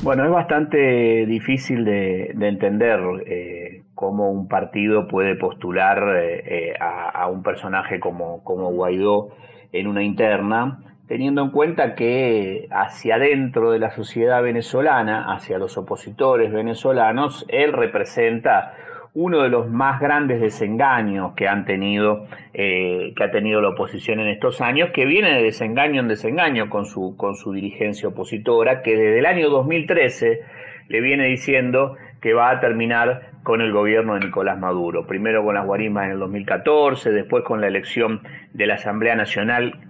Bueno, 0.02 0.24
es 0.24 0.32
bastante 0.32 1.26
difícil 1.26 1.84
de, 1.84 2.32
entender 2.40 3.00
eh, 3.26 3.84
cómo 3.96 4.32
un 4.32 4.48
partido 4.48 5.10
puede 5.10 5.36
postular 5.36 6.16
eh, 6.16 6.70
eh, 6.70 6.74
a, 6.80 7.28
un 7.28 7.44
personaje 7.44 8.00
como, 8.00 8.42
como 8.46 8.72
Guaidó 8.72 9.32
en 9.74 9.88
una 9.88 10.02
interna 10.02 10.88
teniendo 11.10 11.41
en 11.41 11.50
cuenta 11.50 11.95
que 11.95 12.67
hacia 12.69 13.15
adentro 13.15 13.72
de 13.72 13.80
la 13.80 13.89
sociedad 13.89 14.43
venezolana, 14.43 15.34
hacia 15.34 15.58
los 15.58 15.76
opositores 15.76 16.54
venezolanos, 16.54 17.48
él 17.50 17.74
representa 17.74 18.76
uno 19.15 19.41
de 19.41 19.50
los 19.50 19.67
más 19.67 20.00
grandes 20.00 20.39
desengaños 20.39 21.34
que 21.34 21.48
han 21.48 21.65
tenido 21.65 22.28
eh, 22.54 23.12
que 23.17 23.24
ha 23.24 23.32
tenido 23.32 23.60
la 23.60 23.69
oposición 23.69 24.19
en 24.19 24.28
estos 24.28 24.62
años, 24.62 24.91
que 24.93 25.06
viene 25.06 25.34
de 25.34 25.41
desengaño 25.41 26.00
en 26.00 26.10
desengaño 26.10 26.69
con 26.69 26.86
su 26.86 27.17
con 27.17 27.34
su 27.34 27.54
dirigencia 27.54 28.10
opositora, 28.10 28.84
que 28.84 28.95
desde 28.95 29.17
el 29.17 29.26
año 29.26 29.50
2013 29.50 30.41
le 30.89 31.02
viene 31.02 31.26
diciendo 31.26 31.95
que 32.22 32.34
va 32.34 32.52
a 32.52 32.60
terminar 32.60 33.32
con 33.41 33.62
el 33.62 33.72
gobierno 33.72 34.13
de 34.13 34.28
Nicolás 34.28 34.60
Maduro, 34.60 35.08
primero 35.08 35.43
con 35.43 35.56
las 35.56 35.65
guarimbas 35.65 36.06
en 36.06 36.12
el 36.12 36.19
2014, 36.19 37.12
después 37.12 37.43
con 37.43 37.62
la 37.62 37.67
elección 37.67 38.22
de 38.54 38.67
la 38.67 38.76
Asamblea 38.76 39.15
Nacional 39.15 39.88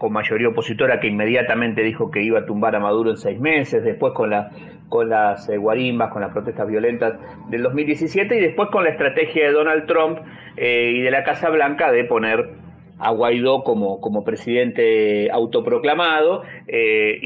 con 0.00 0.14
mayoría 0.14 0.48
opositora 0.48 0.98
que 0.98 1.08
inmediatamente 1.08 1.82
dijo 1.82 2.10
que 2.10 2.22
iba 2.22 2.38
a 2.38 2.46
tumbar 2.46 2.74
a 2.74 2.80
Maduro 2.80 3.10
en 3.10 3.18
seis 3.18 3.38
meses, 3.38 3.84
después 3.84 4.14
con, 4.14 4.30
la, 4.30 4.50
con 4.88 5.10
las 5.10 5.46
eh, 5.50 5.58
guarimbas, 5.58 6.10
con 6.10 6.22
las 6.22 6.32
protestas 6.32 6.66
violentas 6.66 7.20
del 7.50 7.62
2017 7.64 8.34
y 8.34 8.40
después 8.40 8.70
con 8.70 8.84
la 8.84 8.90
estrategia 8.90 9.44
de 9.44 9.52
Donald 9.52 9.86
Trump 9.86 10.20
eh, 10.56 10.92
y 10.94 11.02
de 11.02 11.10
la 11.10 11.22
Casa 11.22 11.50
Blanca 11.50 11.92
de 11.92 12.04
poner 12.04 12.48
a 12.98 13.10
Guaidó 13.10 13.62
como, 13.62 14.00
como 14.00 14.24
presidente 14.24 15.30
autoproclamado 15.30 16.44
e 16.66 17.18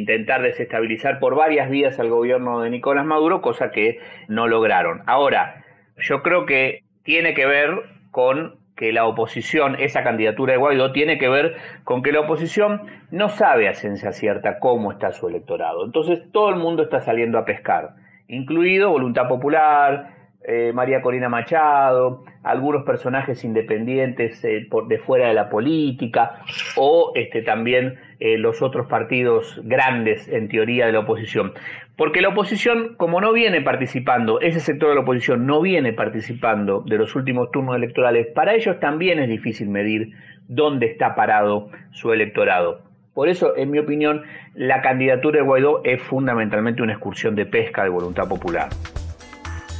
intentar 0.00 0.42
desestabilizar 0.42 1.20
por 1.20 1.36
varias 1.36 1.70
vías 1.70 2.00
al 2.00 2.08
gobierno 2.08 2.62
de 2.62 2.70
Nicolás 2.70 3.06
Maduro, 3.06 3.40
cosa 3.42 3.70
que 3.70 4.00
no 4.26 4.48
lograron. 4.48 5.02
Ahora, 5.06 5.64
yo 5.98 6.22
creo 6.22 6.46
que 6.46 6.80
tiene 7.04 7.34
que 7.34 7.46
ver 7.46 7.70
con 8.10 8.61
que 8.82 8.92
la 8.92 9.06
oposición, 9.06 9.76
esa 9.78 10.02
candidatura 10.02 10.54
de 10.54 10.58
Guaidó, 10.58 10.90
tiene 10.90 11.16
que 11.16 11.28
ver 11.28 11.54
con 11.84 12.02
que 12.02 12.10
la 12.10 12.18
oposición 12.18 12.82
no 13.12 13.28
sabe 13.28 13.68
a 13.68 13.74
ciencia 13.74 14.10
cierta 14.10 14.58
cómo 14.58 14.90
está 14.90 15.12
su 15.12 15.28
electorado. 15.28 15.84
Entonces 15.84 16.20
todo 16.32 16.48
el 16.48 16.56
mundo 16.56 16.82
está 16.82 16.98
saliendo 16.98 17.38
a 17.38 17.44
pescar, 17.44 17.90
incluido 18.26 18.90
Voluntad 18.90 19.28
Popular, 19.28 20.21
eh, 20.44 20.72
María 20.74 21.02
Corina 21.02 21.28
Machado, 21.28 22.24
algunos 22.42 22.84
personajes 22.84 23.44
independientes 23.44 24.44
eh, 24.44 24.66
de 24.88 24.98
fuera 24.98 25.28
de 25.28 25.34
la 25.34 25.48
política, 25.48 26.40
o 26.76 27.12
este, 27.14 27.42
también 27.42 27.98
eh, 28.18 28.38
los 28.38 28.60
otros 28.60 28.86
partidos 28.88 29.60
grandes 29.64 30.28
en 30.28 30.48
teoría 30.48 30.86
de 30.86 30.92
la 30.92 31.00
oposición. 31.00 31.52
Porque 31.96 32.20
la 32.20 32.30
oposición, 32.30 32.94
como 32.96 33.20
no 33.20 33.32
viene 33.32 33.60
participando, 33.60 34.40
ese 34.40 34.60
sector 34.60 34.88
de 34.88 34.96
la 34.96 35.02
oposición 35.02 35.46
no 35.46 35.60
viene 35.60 35.92
participando 35.92 36.80
de 36.80 36.98
los 36.98 37.14
últimos 37.14 37.50
turnos 37.52 37.76
electorales, 37.76 38.26
para 38.34 38.54
ellos 38.54 38.80
también 38.80 39.20
es 39.20 39.28
difícil 39.28 39.68
medir 39.68 40.12
dónde 40.48 40.86
está 40.86 41.14
parado 41.14 41.70
su 41.92 42.12
electorado. 42.12 42.80
Por 43.14 43.28
eso, 43.28 43.56
en 43.56 43.70
mi 43.70 43.78
opinión, 43.78 44.22
la 44.54 44.80
candidatura 44.80 45.38
de 45.38 45.44
Guaidó 45.44 45.82
es 45.84 46.00
fundamentalmente 46.02 46.82
una 46.82 46.94
excursión 46.94 47.36
de 47.36 47.44
pesca 47.44 47.84
de 47.84 47.90
voluntad 47.90 48.26
popular. 48.26 48.70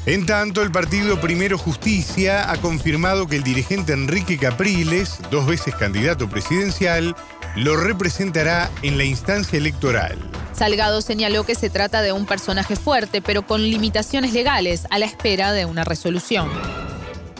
En 0.04 0.26
tanto, 0.26 0.62
el 0.62 0.72
partido 0.72 1.20
Primero 1.20 1.56
Justicia 1.56 2.50
ha 2.50 2.56
confirmado 2.56 3.28
que 3.28 3.36
el 3.36 3.44
dirigente 3.44 3.92
Enrique 3.92 4.36
Capriles, 4.36 5.20
dos 5.30 5.46
veces 5.46 5.76
candidato 5.76 6.28
presidencial, 6.28 7.14
lo 7.54 7.76
representará 7.76 8.68
en 8.82 8.98
la 8.98 9.04
instancia 9.04 9.56
electoral. 9.56 10.18
Salgado 10.54 11.02
señaló 11.02 11.44
que 11.44 11.54
se 11.54 11.70
trata 11.70 12.02
de 12.02 12.10
un 12.10 12.26
personaje 12.26 12.74
fuerte, 12.74 13.22
pero 13.22 13.42
con 13.42 13.62
limitaciones 13.62 14.32
legales, 14.32 14.88
a 14.90 14.98
la 14.98 15.06
espera 15.06 15.52
de 15.52 15.66
una 15.66 15.84
resolución. 15.84 16.48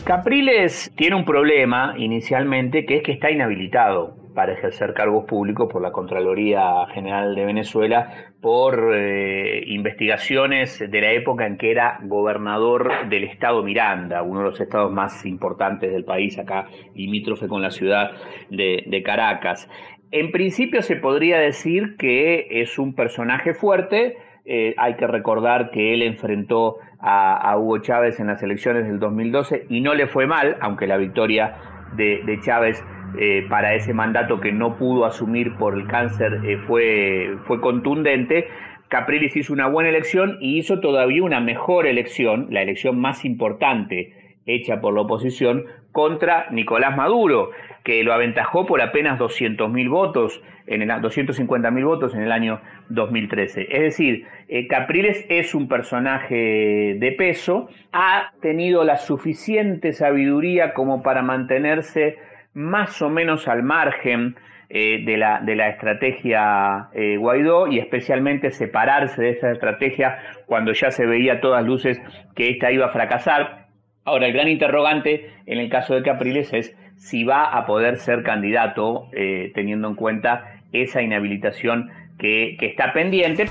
Capriles 0.05 0.89
tiene 0.95 1.17
un 1.17 1.25
problema 1.25 1.95
inicialmente, 1.97 2.85
que 2.85 2.99
es 2.99 3.03
que 3.03 3.11
está 3.11 3.29
inhabilitado 3.29 4.22
para 4.33 4.53
ejercer 4.53 4.93
cargos 4.93 5.25
públicos 5.25 5.69
por 5.71 5.81
la 5.81 5.91
Contraloría 5.91 6.85
General 6.93 7.35
de 7.35 7.45
Venezuela 7.45 8.33
por 8.41 8.93
eh, 8.93 9.63
investigaciones 9.67 10.79
de 10.79 11.01
la 11.01 11.11
época 11.11 11.45
en 11.45 11.57
que 11.57 11.71
era 11.71 11.99
gobernador 12.03 13.07
del 13.09 13.23
estado 13.23 13.63
Miranda, 13.63 14.23
uno 14.23 14.39
de 14.39 14.45
los 14.45 14.59
estados 14.59 14.91
más 14.91 15.25
importantes 15.25 15.91
del 15.91 16.03
país, 16.03 16.37
acá 16.37 16.67
limítrofe 16.95 17.47
con 17.47 17.61
la 17.61 17.71
ciudad 17.71 18.11
de, 18.49 19.03
Caracas. 19.03 19.69
En 20.11 20.31
principio 20.31 20.81
se 20.81 20.95
podría 20.95 21.39
decir 21.39 21.95
que 21.97 22.61
es 22.61 22.79
un 22.79 22.95
personaje 22.95 23.53
fuerte. 23.53 24.17
Eh, 24.45 24.75
hay 24.77 24.95
que 24.95 25.07
recordar 25.07 25.71
que 25.71 25.93
él 25.93 26.03
enfrentó 26.03 26.77
a, 26.99 27.57
Hugo 27.57 27.79
Chávez 27.79 28.19
en 28.19 28.27
las 28.27 28.41
elecciones 28.43 28.85
del 28.85 28.99
2012 28.99 29.65
y 29.69 29.81
no 29.81 29.93
le 29.93 30.07
fue 30.07 30.25
mal, 30.25 30.57
aunque 30.61 30.87
la 30.87 30.97
victoria 30.97 31.55
de, 31.95 32.39
Chávez 32.43 32.83
eh, 33.17 33.45
para 33.49 33.75
ese 33.75 33.93
mandato 33.93 34.39
que 34.39 34.51
no 34.51 34.77
pudo 34.77 35.05
asumir 35.05 35.55
por 35.55 35.75
el 35.75 35.87
cáncer 35.87 36.41
eh, 36.45 36.57
fue, 36.67 37.37
fue 37.45 37.61
contundente. 37.61 38.47
Capriles 38.87 39.35
hizo 39.35 39.53
una 39.53 39.67
buena 39.67 39.89
elección 39.89 40.37
y 40.39 40.57
hizo 40.57 40.79
todavía 40.79 41.23
una 41.23 41.39
mejor 41.39 41.87
elección, 41.87 42.47
la 42.49 42.61
elección 42.61 42.99
más 42.99 43.25
importante 43.25 44.13
hecha 44.45 44.81
por 44.81 44.93
la 44.93 45.01
oposición, 45.01 45.65
contra 45.91 46.47
Nicolás 46.51 46.97
Maduro, 46.97 47.51
que 47.83 48.03
lo 48.03 48.13
aventajó 48.13 48.65
por 48.65 48.81
apenas 48.81 49.19
200.000 49.19 49.89
votos, 49.89 50.41
en 50.65 50.81
el, 50.81 50.89
250.000 50.89 51.85
votos 51.85 52.15
en 52.15 52.23
el 52.23 52.31
año 52.31 52.61
2013. 52.89 53.67
Es 53.69 53.81
decir, 53.81 54.25
eh, 54.47 54.67
Capriles 54.67 55.25
es 55.29 55.53
un 55.53 55.67
personaje 55.67 56.95
de 56.99 57.11
peso, 57.17 57.69
ha 57.91 58.31
tenido 58.41 58.83
la 58.83 58.97
suficiente 58.97 59.93
sabiduría 59.93 60.73
como 60.73 61.03
para 61.03 61.21
mantenerse 61.21 62.17
más 62.53 63.01
o 63.01 63.09
menos 63.09 63.47
al 63.47 63.63
margen 63.63 64.35
eh, 64.69 65.03
de, 65.05 65.17
la, 65.17 65.41
de 65.41 65.55
la 65.55 65.69
estrategia 65.69 66.89
eh, 66.93 67.17
Guaidó 67.17 67.67
y 67.67 67.79
especialmente 67.79 68.51
separarse 68.51 69.21
de 69.21 69.29
esa 69.31 69.51
estrategia 69.51 70.17
cuando 70.45 70.73
ya 70.73 70.89
se 70.89 71.05
veía 71.05 71.33
a 71.33 71.41
todas 71.41 71.63
luces 71.63 72.01
que 72.35 72.49
esta 72.49 72.71
iba 72.71 72.87
a 72.87 72.89
fracasar. 72.89 73.67
Ahora, 74.05 74.27
el 74.27 74.33
gran 74.33 74.47
interrogante 74.47 75.29
en 75.45 75.59
el 75.59 75.69
caso 75.69 75.93
de 75.95 76.01
Capriles 76.01 76.53
es 76.53 76.75
si 76.95 77.23
va 77.23 77.45
a 77.45 77.65
poder 77.65 77.97
ser 77.97 78.23
candidato 78.23 79.09
eh, 79.13 79.51
teniendo 79.53 79.87
en 79.87 79.95
cuenta 79.95 80.61
esa 80.71 81.01
inhabilitación 81.01 81.91
que, 82.17 82.55
que 82.59 82.67
está 82.67 82.93
pendiente. 82.93 83.45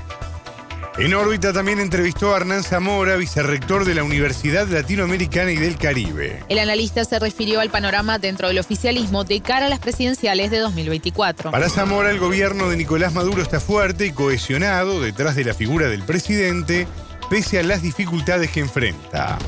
En 0.99 1.11
órbita 1.15 1.51
también 1.51 1.79
entrevistó 1.79 2.33
a 2.33 2.37
Hernán 2.37 2.61
Zamora, 2.61 3.15
vicerrector 3.15 3.83
de 3.83 3.95
la 3.95 4.03
Universidad 4.03 4.67
Latinoamericana 4.67 5.51
y 5.51 5.55
del 5.55 5.75
Caribe. 5.75 6.43
El 6.49 6.59
analista 6.59 7.03
se 7.03 7.17
refirió 7.17 7.61
al 7.61 7.71
panorama 7.71 8.19
dentro 8.19 8.47
del 8.47 8.59
oficialismo 8.59 9.23
de 9.23 9.41
cara 9.41 9.65
a 9.65 9.69
las 9.69 9.79
presidenciales 9.79 10.51
de 10.51 10.59
2024. 10.59 11.49
Para 11.49 11.67
Zamora, 11.69 12.11
el 12.11 12.19
gobierno 12.19 12.69
de 12.69 12.77
Nicolás 12.77 13.11
Maduro 13.11 13.41
está 13.41 13.59
fuerte 13.59 14.05
y 14.05 14.11
cohesionado 14.11 15.01
detrás 15.01 15.35
de 15.35 15.45
la 15.45 15.55
figura 15.55 15.87
del 15.87 16.03
presidente, 16.03 16.85
pese 17.27 17.57
a 17.57 17.63
las 17.63 17.81
dificultades 17.81 18.51
que 18.51 18.59
enfrenta. 18.59 19.39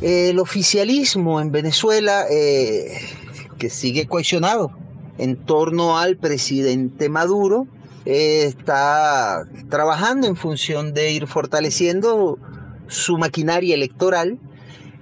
El 0.00 0.38
oficialismo 0.38 1.40
en 1.40 1.50
Venezuela, 1.50 2.24
eh, 2.30 2.96
que 3.58 3.68
sigue 3.68 4.06
cohesionado 4.06 4.70
en 5.18 5.34
torno 5.34 5.98
al 5.98 6.16
presidente 6.18 7.08
Maduro, 7.08 7.66
está 8.06 9.46
trabajando 9.68 10.28
en 10.28 10.36
función 10.36 10.94
de 10.94 11.10
ir 11.10 11.26
fortaleciendo 11.26 12.38
su 12.86 13.18
maquinaria 13.18 13.74
electoral 13.74 14.38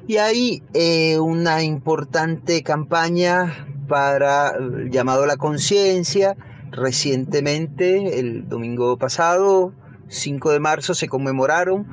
y 0.06 0.16
hay 0.16 0.62
eh, 0.72 1.18
una 1.18 1.62
importante 1.62 2.62
campaña 2.62 3.66
para 3.88 4.54
el 4.56 4.90
llamado 4.90 5.24
a 5.24 5.26
la 5.26 5.36
conciencia. 5.36 6.36
Recientemente, 6.70 8.18
el 8.18 8.48
domingo 8.48 8.96
pasado, 8.96 9.72
5 10.08 10.52
de 10.52 10.60
marzo, 10.60 10.94
se 10.94 11.08
conmemoraron 11.08 11.86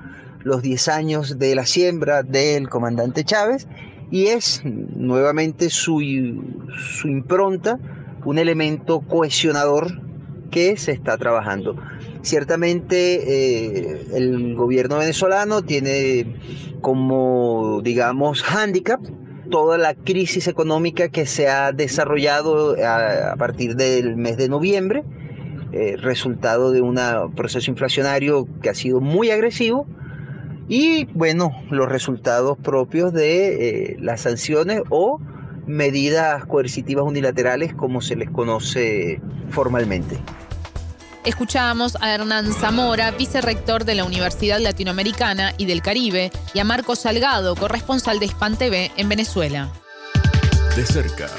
los 0.44 0.62
10 0.62 0.88
años 0.88 1.40
de 1.40 1.56
la 1.56 1.66
siembra 1.66 2.24
del 2.24 2.68
comandante 2.70 3.24
Chávez 3.24 3.68
y 4.10 4.28
es 4.28 4.62
nuevamente 4.66 5.70
su, 5.70 6.02
su 6.78 7.08
impronta 7.08 7.80
un 8.26 8.38
elemento 8.40 9.02
cohesionador 9.02 10.11
que 10.52 10.78
se 10.78 10.92
está 10.92 11.18
trabajando. 11.18 11.76
Ciertamente 12.22 13.96
eh, 13.96 14.06
el 14.14 14.56
gobierno 14.56 15.00
venezolano 15.00 15.64
tiene 15.64 16.36
como, 16.82 17.82
digamos, 17.84 18.44
hándicap 18.44 19.02
toda 19.50 19.78
la 19.78 19.96
crisis 19.96 20.48
económica 20.48 21.10
que 21.10 21.26
se 21.26 21.48
ha 21.50 21.72
desarrollado 21.72 22.76
a, 22.84 23.36
partir 23.38 23.76
del 23.76 24.16
mes 24.16 24.38
de 24.38 24.50
noviembre, 24.50 25.04
eh, 25.72 25.96
resultado 25.98 26.72
de 26.72 26.82
un 26.82 26.98
proceso 27.36 27.72
inflacionario 27.72 28.48
que 28.62 28.70
ha 28.70 28.76
sido 28.76 29.02
muy 29.02 29.32
agresivo, 29.32 29.88
y 30.68 31.06
bueno, 31.14 31.52
los 31.70 31.90
resultados 31.90 32.58
propios 32.58 33.12
de 33.12 33.92
eh, 33.92 33.98
las 34.00 34.22
sanciones 34.22 34.82
o 34.90 35.20
medidas 35.72 36.46
coercitivas 36.46 37.06
unilaterales 37.06 37.74
como 37.74 38.02
se 38.02 38.16
les 38.16 38.30
conoce 38.30 39.22
formalmente. 39.50 40.20
Escuchábamos 41.24 41.98
a 42.02 42.14
Hernán 42.14 42.52
Zamora, 42.52 43.12
vicerrector 43.12 43.86
de 43.86 43.96
la 43.96 44.04
Universidad 44.04 44.60
Latinoamericana 44.60 45.54
y 45.58 45.66
del 45.66 45.82
Caribe, 45.82 46.32
y 46.54 46.60
a 46.60 46.64
Marco 46.64 46.96
Salgado, 46.96 47.56
corresponsal 47.56 48.20
de 48.20 48.28
Span 48.28 48.58
TV 48.58 48.92
en 48.98 49.08
Venezuela. 49.08 49.72
De 50.76 50.86
cerca, 50.86 51.30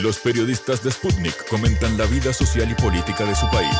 los 0.00 0.18
periodistas 0.18 0.82
de 0.82 0.90
Sputnik 0.90 1.48
comentan 1.48 1.98
la 1.98 2.06
vida 2.06 2.32
social 2.32 2.70
y 2.70 2.74
política 2.74 3.24
de 3.24 3.34
su 3.34 3.48
país. 3.50 3.76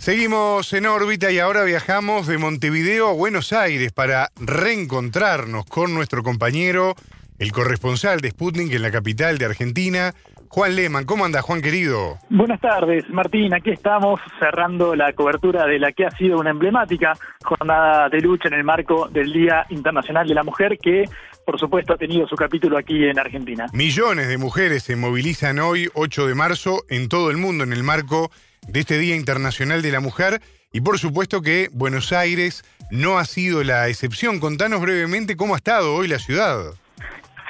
Seguimos 0.00 0.72
en 0.72 0.86
órbita 0.86 1.30
y 1.30 1.40
ahora 1.40 1.62
viajamos 1.62 2.26
de 2.26 2.38
Montevideo 2.38 3.08
a 3.08 3.12
Buenos 3.12 3.52
Aires 3.52 3.92
para 3.92 4.30
reencontrarnos 4.40 5.66
con 5.66 5.92
nuestro 5.92 6.22
compañero, 6.22 6.94
el 7.38 7.52
corresponsal 7.52 8.22
de 8.22 8.30
Sputnik 8.30 8.72
en 8.72 8.80
la 8.80 8.90
capital 8.90 9.36
de 9.36 9.44
Argentina, 9.44 10.14
Juan 10.48 10.74
Lehmann, 10.74 11.04
¿cómo 11.04 11.26
anda 11.26 11.42
Juan 11.42 11.60
querido? 11.60 12.16
Buenas 12.30 12.62
tardes, 12.62 13.10
Martín. 13.10 13.52
Aquí 13.52 13.72
estamos 13.72 14.18
cerrando 14.38 14.96
la 14.96 15.12
cobertura 15.12 15.66
de 15.66 15.78
la 15.78 15.92
que 15.92 16.06
ha 16.06 16.10
sido 16.12 16.38
una 16.38 16.48
emblemática 16.48 17.12
jornada 17.44 18.08
de 18.08 18.22
lucha 18.22 18.48
en 18.48 18.54
el 18.54 18.64
marco 18.64 19.06
del 19.10 19.30
Día 19.30 19.66
Internacional 19.68 20.26
de 20.26 20.34
la 20.34 20.42
Mujer 20.42 20.78
que, 20.78 21.04
por 21.44 21.60
supuesto, 21.60 21.92
ha 21.92 21.98
tenido 21.98 22.26
su 22.26 22.36
capítulo 22.36 22.78
aquí 22.78 23.04
en 23.04 23.18
Argentina. 23.18 23.66
Millones 23.74 24.28
de 24.28 24.38
mujeres 24.38 24.82
se 24.82 24.96
movilizan 24.96 25.58
hoy, 25.58 25.90
8 25.92 26.26
de 26.26 26.34
marzo, 26.34 26.84
en 26.88 27.10
todo 27.10 27.30
el 27.30 27.36
mundo 27.36 27.64
en 27.64 27.74
el 27.74 27.82
marco 27.82 28.30
de 28.68 28.80
este 28.80 28.98
Día 28.98 29.16
Internacional 29.16 29.82
de 29.82 29.92
la 29.92 30.00
Mujer. 30.00 30.40
Y 30.72 30.80
por 30.80 30.98
supuesto 30.98 31.42
que 31.42 31.68
Buenos 31.72 32.12
Aires 32.12 32.64
no 32.90 33.18
ha 33.18 33.24
sido 33.24 33.64
la 33.64 33.88
excepción. 33.88 34.40
Contanos 34.40 34.80
brevemente 34.80 35.36
cómo 35.36 35.54
ha 35.54 35.58
estado 35.58 35.94
hoy 35.94 36.08
la 36.08 36.18
ciudad. 36.18 36.74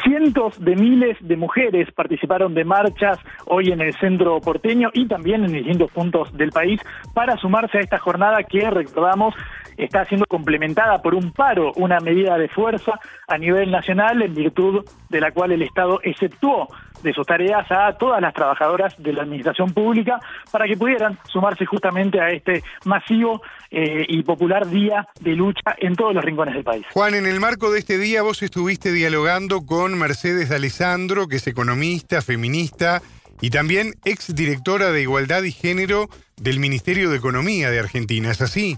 Cientos 0.02 0.58
de 0.64 0.76
miles 0.76 1.18
de 1.20 1.36
mujeres 1.36 1.92
participaron 1.92 2.54
de 2.54 2.64
marchas 2.64 3.18
hoy 3.44 3.70
en 3.70 3.82
el 3.82 3.92
centro 3.98 4.40
porteño 4.40 4.88
y 4.94 5.06
también 5.06 5.44
en 5.44 5.52
distintos 5.52 5.90
puntos 5.92 6.32
del 6.32 6.50
país 6.50 6.80
para 7.12 7.36
sumarse 7.36 7.78
a 7.78 7.80
esta 7.82 7.98
jornada 7.98 8.42
que, 8.44 8.70
recordamos, 8.70 9.34
está 9.76 10.06
siendo 10.06 10.24
complementada 10.26 11.02
por 11.02 11.14
un 11.14 11.32
paro, 11.32 11.72
una 11.76 12.00
medida 12.00 12.38
de 12.38 12.48
fuerza 12.48 12.98
a 13.28 13.36
nivel 13.36 13.70
nacional 13.70 14.22
en 14.22 14.34
virtud 14.34 14.84
de 15.10 15.20
la 15.20 15.32
cual 15.32 15.52
el 15.52 15.62
Estado 15.62 16.00
exceptuó 16.02 16.68
de 17.02 17.12
sus 17.12 17.26
tareas 17.26 17.66
a 17.70 17.92
todas 17.98 18.20
las 18.20 18.34
trabajadoras 18.34 18.94
de 18.98 19.12
la 19.12 19.22
administración 19.22 19.72
pública 19.72 20.20
para 20.50 20.66
que 20.66 20.76
pudieran 20.76 21.18
sumarse 21.30 21.64
justamente 21.66 22.20
a 22.20 22.30
este 22.30 22.62
masivo 22.84 23.42
eh, 23.70 24.04
y 24.08 24.22
popular 24.22 24.68
día 24.68 25.06
de 25.20 25.32
lucha 25.34 25.74
en 25.78 25.94
todos 25.94 26.14
los 26.14 26.24
rincones 26.24 26.54
del 26.54 26.64
país. 26.64 26.86
Juan, 26.92 27.14
en 27.14 27.26
el 27.26 27.40
marco 27.40 27.70
de 27.70 27.78
este 27.78 27.98
día 27.98 28.22
vos 28.22 28.42
estuviste 28.42 28.92
dialogando 28.92 29.64
con 29.64 29.98
Mercedes 29.98 30.48
de 30.48 30.56
Alessandro, 30.56 31.28
que 31.28 31.36
es 31.36 31.46
economista, 31.46 32.22
feminista 32.22 33.00
y 33.40 33.50
también 33.50 33.94
exdirectora 34.04 34.90
de 34.90 35.02
Igualdad 35.02 35.42
y 35.42 35.52
Género 35.52 36.08
del 36.36 36.58
Ministerio 36.58 37.10
de 37.10 37.16
Economía 37.16 37.70
de 37.70 37.78
Argentina, 37.78 38.30
¿es 38.30 38.40
así? 38.40 38.76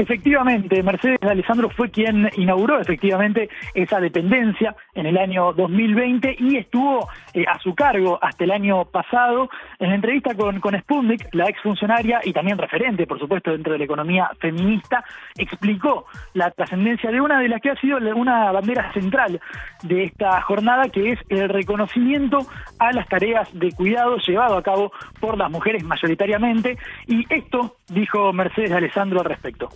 Efectivamente, 0.00 0.82
Mercedes 0.82 1.18
Alessandro 1.20 1.68
fue 1.68 1.90
quien 1.90 2.30
inauguró 2.38 2.80
efectivamente 2.80 3.50
esa 3.74 4.00
dependencia 4.00 4.74
en 4.94 5.04
el 5.04 5.18
año 5.18 5.52
2020 5.52 6.36
y 6.38 6.56
estuvo 6.56 7.06
eh, 7.34 7.44
a 7.46 7.58
su 7.58 7.74
cargo 7.74 8.18
hasta 8.22 8.44
el 8.44 8.50
año 8.50 8.86
pasado. 8.86 9.50
En 9.78 9.90
la 9.90 9.96
entrevista 9.96 10.34
con, 10.34 10.58
con 10.58 10.74
Sputnik, 10.80 11.28
la 11.32 11.50
exfuncionaria 11.50 12.20
y 12.24 12.32
también 12.32 12.56
referente, 12.56 13.06
por 13.06 13.18
supuesto, 13.18 13.50
dentro 13.50 13.74
de 13.74 13.78
la 13.80 13.84
economía 13.84 14.30
feminista, 14.40 15.04
explicó 15.36 16.06
la 16.32 16.50
trascendencia 16.50 17.10
de 17.10 17.20
una 17.20 17.38
de 17.38 17.48
las 17.50 17.60
que 17.60 17.68
ha 17.68 17.76
sido 17.76 17.98
una 18.16 18.52
bandera 18.52 18.90
central 18.94 19.38
de 19.82 20.04
esta 20.04 20.40
jornada, 20.40 20.88
que 20.88 21.10
es 21.10 21.18
el 21.28 21.50
reconocimiento 21.50 22.38
a 22.78 22.90
las 22.92 23.06
tareas 23.06 23.50
de 23.52 23.70
cuidado 23.72 24.16
llevado 24.16 24.56
a 24.56 24.62
cabo 24.62 24.92
por 25.20 25.36
las 25.36 25.50
mujeres 25.50 25.84
mayoritariamente. 25.84 26.78
Y 27.06 27.26
esto 27.28 27.76
dijo 27.90 28.32
Mercedes 28.32 28.72
Alessandro 28.72 29.20
al 29.20 29.26
respecto. 29.26 29.68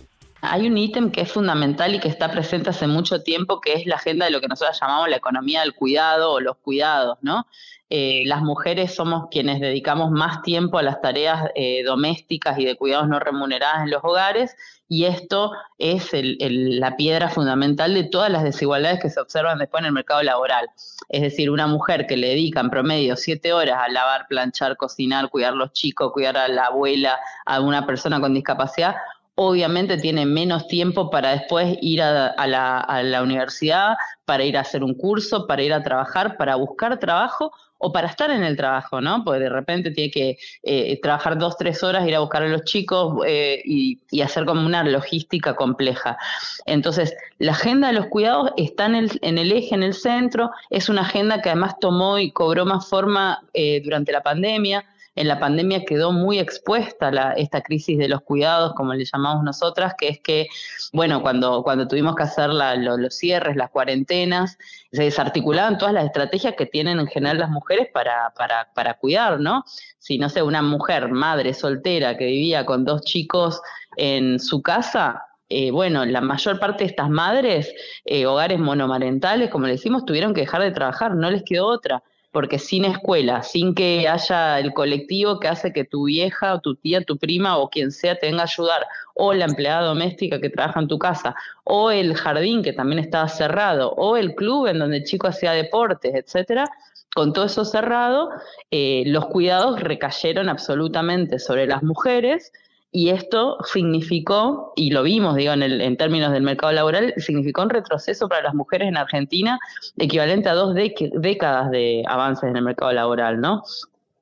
Hay 0.51 0.67
un 0.67 0.77
ítem 0.77 1.11
que 1.11 1.21
es 1.21 1.31
fundamental 1.31 1.95
y 1.95 1.99
que 1.99 2.07
está 2.07 2.31
presente 2.31 2.69
hace 2.69 2.87
mucho 2.87 3.23
tiempo, 3.23 3.61
que 3.61 3.73
es 3.73 3.85
la 3.85 3.95
agenda 3.95 4.25
de 4.25 4.31
lo 4.31 4.41
que 4.41 4.47
nosotros 4.47 4.79
llamamos 4.79 5.09
la 5.09 5.17
economía 5.17 5.61
del 5.61 5.73
cuidado 5.73 6.31
o 6.33 6.39
los 6.39 6.57
cuidados, 6.57 7.17
¿no? 7.21 7.47
Eh, 7.89 8.23
las 8.25 8.41
mujeres 8.41 8.95
somos 8.95 9.27
quienes 9.29 9.59
dedicamos 9.59 10.09
más 10.09 10.41
tiempo 10.41 10.79
a 10.79 10.83
las 10.83 11.01
tareas 11.01 11.51
eh, 11.53 11.83
domésticas 11.83 12.57
y 12.57 12.65
de 12.65 12.75
cuidados 12.75 13.07
no 13.07 13.19
remuneradas 13.19 13.83
en 13.83 13.91
los 13.91 14.03
hogares 14.03 14.55
y 14.87 15.05
esto 15.05 15.51
es 15.77 16.09
la 16.11 16.97
piedra 16.97 17.29
fundamental 17.29 17.93
de 17.93 18.03
todas 18.03 18.31
las 18.31 18.43
desigualdades 18.43 18.99
que 18.99 19.11
se 19.11 19.19
observan 19.19 19.59
después 19.59 19.81
en 19.81 19.87
el 19.87 19.91
mercado 19.93 20.23
laboral. 20.23 20.67
Es 21.09 21.21
decir, 21.21 21.51
una 21.51 21.67
mujer 21.67 22.07
que 22.07 22.17
le 22.17 22.29
dedica 22.29 22.59
en 22.59 22.69
promedio 22.69 23.15
siete 23.15 23.53
horas 23.53 23.77
a 23.79 23.87
lavar, 23.89 24.27
planchar, 24.27 24.77
cocinar, 24.77 25.29
cuidar 25.29 25.53
a 25.53 25.55
los 25.55 25.71
chicos, 25.73 26.11
cuidar 26.11 26.37
a 26.37 26.47
la 26.47 26.65
abuela, 26.65 27.19
a 27.45 27.61
una 27.61 27.85
persona 27.85 28.19
con 28.19 28.33
discapacidad, 28.33 28.95
obviamente 29.35 29.97
tiene 29.97 30.25
menos 30.25 30.67
tiempo 30.67 31.09
para 31.09 31.31
después 31.31 31.77
ir 31.81 32.01
a, 32.01 32.47
la, 32.47 33.21
universidad, 33.21 33.95
para 34.23 34.45
ir 34.45 34.57
a 34.57 34.61
hacer 34.61 34.83
un 34.83 34.93
curso, 34.93 35.45
para 35.45 35.61
ir 35.61 35.73
a 35.73 35.83
trabajar, 35.83 36.37
para 36.37 36.55
buscar 36.55 36.97
trabajo 36.99 37.51
o 37.77 37.91
para 37.91 38.07
estar 38.07 38.31
en 38.31 38.43
el 38.43 38.55
trabajo, 38.55 39.01
¿no? 39.01 39.23
Porque 39.25 39.41
de 39.41 39.49
repente 39.49 39.91
tiene 39.91 40.09
que 40.09 40.37
eh, 40.63 40.99
trabajar 41.01 41.37
dos, 41.37 41.57
tres 41.57 41.83
horas, 41.83 42.07
ir 42.07 42.15
a 42.15 42.21
buscar 42.21 42.43
a 42.43 42.47
los 42.47 42.63
chicos 42.63 43.21
eh, 43.27 43.61
y, 43.65 43.99
hacer 44.21 44.45
como 44.45 44.65
una 44.65 44.83
logística 44.83 45.55
compleja. 45.55 46.17
Entonces, 46.65 47.13
la 47.37 47.51
agenda 47.51 47.89
de 47.89 47.93
los 47.93 48.07
cuidados 48.07 48.51
está 48.55 48.85
en 48.85 48.95
el, 48.95 49.19
en 49.21 49.37
el 49.37 49.51
eje, 49.51 49.75
en 49.75 49.83
el 49.83 49.93
centro, 49.93 50.51
es 50.69 50.87
una 50.87 51.01
agenda 51.01 51.41
que 51.41 51.49
además 51.49 51.75
tomó 51.79 52.17
y 52.17 52.31
cobró 52.31 52.65
más 52.65 52.87
forma 52.87 53.43
eh, 53.53 53.81
durante 53.83 54.13
la 54.13 54.23
pandemia 54.23 54.85
en 55.15 55.29
la 55.29 55.39
pandemia 55.39 55.85
quedó 55.85 56.11
muy 56.11 56.39
expuesta 56.39 57.09
la, 57.09 57.31
esta 57.33 57.61
crisis 57.61 57.97
de 57.97 58.09
los 58.09 58.21
cuidados, 58.21 58.73
como 58.73 58.93
le 58.93 59.05
llamamos 59.05 59.43
nosotras, 59.43 59.93
que 59.97 60.09
es 60.09 60.19
que, 60.19 60.47
bueno, 60.91 61.21
cuando, 61.21 61.63
cuando 61.63 61.87
tuvimos 61.87 62.15
que 62.15 62.23
hacer 62.23 62.49
los 62.49 63.15
cierres, 63.15 63.55
las 63.55 63.69
cuarentenas, 63.69 64.57
se 64.91 65.03
desarticulaban 65.03 65.77
todas 65.77 65.93
las 65.93 66.05
estrategias 66.05 66.55
que 66.57 66.65
tienen 66.65 66.99
en 66.99 67.07
general 67.07 67.37
las 67.37 67.49
mujeres 67.49 67.87
para, 67.93 68.33
para, 68.37 68.73
para 68.73 68.95
cuidar, 68.95 69.39
¿no? 69.39 69.63
Si, 69.99 70.17
no 70.17 70.27
sé, 70.27 70.41
una 70.43 70.61
mujer, 70.61 71.09
madre 71.09 71.53
soltera, 71.53 72.17
que 72.17 72.25
vivía 72.25 72.65
con 72.65 72.83
dos 72.83 73.01
chicos 73.01 73.61
en 73.95 74.39
su 74.39 74.61
casa, 74.61 75.25
eh, 75.47 75.71
bueno, 75.71 76.05
la 76.05 76.21
mayor 76.21 76.59
parte 76.59 76.83
de 76.83 76.89
estas 76.89 77.09
madres, 77.09 77.73
eh, 78.03 78.25
hogares 78.25 78.59
monomarentales, 78.59 79.49
como 79.49 79.67
le 79.67 79.73
decimos, 79.73 80.03
tuvieron 80.03 80.33
que 80.33 80.41
dejar 80.41 80.61
de 80.61 80.71
trabajar, 80.71 81.15
no 81.15 81.31
les 81.31 81.43
quedó 81.43 81.67
otra 81.67 82.03
porque 82.35 82.59
sin 82.59 82.83
escuela, 82.83 83.43
sin 83.43 83.73
que 83.73 84.09
haya 84.09 84.59
el 84.59 84.73
colectivo 84.73 85.39
que 85.39 85.47
hace 85.47 85.71
que 85.71 85.85
tu 85.85 86.03
vieja 86.03 86.55
o 86.55 86.59
tu 86.59 86.75
tía, 86.75 87.01
tu 87.01 87.17
prima 87.17 87.57
o 87.57 87.69
quien 87.69 87.93
sea 87.93 88.19
te 88.19 88.27
venga 88.27 88.43
ayudar, 88.43 88.85
o 89.13 89.33
la 89.33 89.45
empleada 89.45 89.83
doméstica 89.83 90.41
que 90.41 90.49
trabaja 90.49 90.81
en 90.81 90.89
tu 90.89 90.99
casa, 90.99 91.33
o 91.63 91.91
el 91.91 92.13
jardín 92.13 92.61
que 92.61 92.73
también 92.73 92.99
estaba 92.99 93.29
cerrado, 93.29 93.91
o 93.91 94.17
el 94.17 94.35
club 94.35 94.67
en 94.67 94.79
donde 94.79 94.97
el 94.97 95.05
chico 95.05 95.27
hacía 95.27 95.53
deportes, 95.53 96.13
etcétera, 96.13 96.69
con 97.15 97.31
todo 97.31 97.45
eso 97.45 97.63
cerrado, 97.63 98.31
eh, 98.69 99.03
los 99.05 99.27
cuidados 99.27 99.79
recayeron 99.79 100.49
absolutamente 100.49 101.39
sobre 101.39 101.67
las 101.67 101.83
mujeres 101.83 102.51
y 102.95 103.09
esto 103.09 103.57
significó, 103.65 104.71
y 104.77 104.91
lo 104.91 105.03
vimos, 105.03 105.35
digo, 105.35 105.51
en, 105.51 105.63
en, 105.63 105.97
términos 105.97 106.31
del 106.31 106.43
mercado 106.43 106.71
laboral, 106.71 107.13
significó 107.17 107.63
un 107.63 107.69
retroceso 107.69 108.29
para 108.29 108.43
las 108.43 108.53
mujeres 108.53 108.87
en 108.87 108.95
Argentina 108.95 109.59
equivalente 109.97 110.47
a 110.47 110.53
dos 110.53 110.73
décadas 110.73 111.71
de 111.71 112.05
avances 112.07 112.49
en 112.49 112.55
el 112.55 112.63
mercado 112.63 112.93
laboral, 112.93 113.41
¿no? 113.41 113.63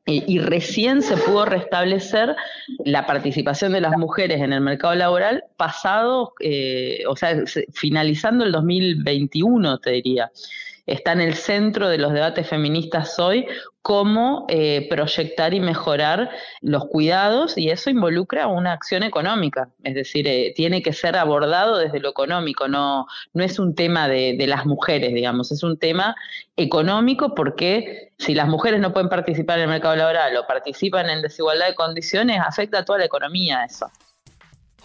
Y, 0.07 0.39
recién 0.39 1.03
se 1.03 1.15
pudo 1.17 1.45
restablecer 1.45 2.36
la 2.83 3.05
participación 3.05 3.73
de 3.73 3.81
las 3.81 3.95
mujeres 3.95 4.41
en 4.41 4.51
el 4.51 4.62
mercado 4.62 4.95
laboral 4.95 5.43
pasado, 5.55 6.33
eh, 6.39 7.03
o 7.07 7.15
sea, 7.15 7.43
finalizando 7.71 8.43
el 8.43 8.51
2021, 8.51 9.77
te 9.77 9.91
diría 9.91 10.31
está 10.86 11.13
en 11.13 11.22
el 11.22 11.36
centro 11.36 11.88
de 11.88 11.98
los 11.98 12.13
debates 12.13 12.48
feministas 12.48 13.17
hoy, 13.19 13.46
cómo 13.82 14.46
eh, 14.48 14.88
proyectar 14.89 15.54
y 15.54 15.60
mejorar 15.60 16.30
los 16.62 16.86
cuidados 16.86 17.58
y 17.58 17.69
eso 17.69 17.89
involucra 17.89 18.48
una 18.48 18.72
acción 18.72 19.04
económica, 19.04 19.69
es 19.84 19.93
decir, 19.93 20.28
eh, 20.28 20.54
tiene 20.56 20.82
que 20.82 20.93
ser 20.93 21.17
abordado 21.17 21.78
desde 21.78 22.00
lo 22.00 22.10
económico, 22.10 22.67
no, 22.67 23.08
no 23.34 23.43
es 23.43 23.60
un 23.60 23.76
tema 23.76 24.08
de, 24.08 24.36
de, 24.38 24.48
las 24.48 24.65
mujeres, 24.65 25.13
digamos, 25.13 25.52
es 25.52 25.63
un 25.63 25.78
tema 25.78 26.15
económico 26.56 27.36
porque 27.36 28.13
si 28.17 28.34
las 28.34 28.48
mujeres 28.48 28.80
no 28.80 28.93
pueden 28.93 29.10
participar 29.10 29.60
en 29.60 29.63
el 29.63 29.69
mercado 29.69 29.96
laboral 29.98 30.36
o 30.38 30.48
participan 30.48 31.10
en 31.10 31.22
desigualdad 31.22 31.67
de 31.67 31.76
condiciones, 31.76 32.39
afecta 32.39 32.80
a 32.80 32.86
toda 32.86 33.00
la 33.00 33.06
economía 33.06 33.65
eso. 33.65 33.91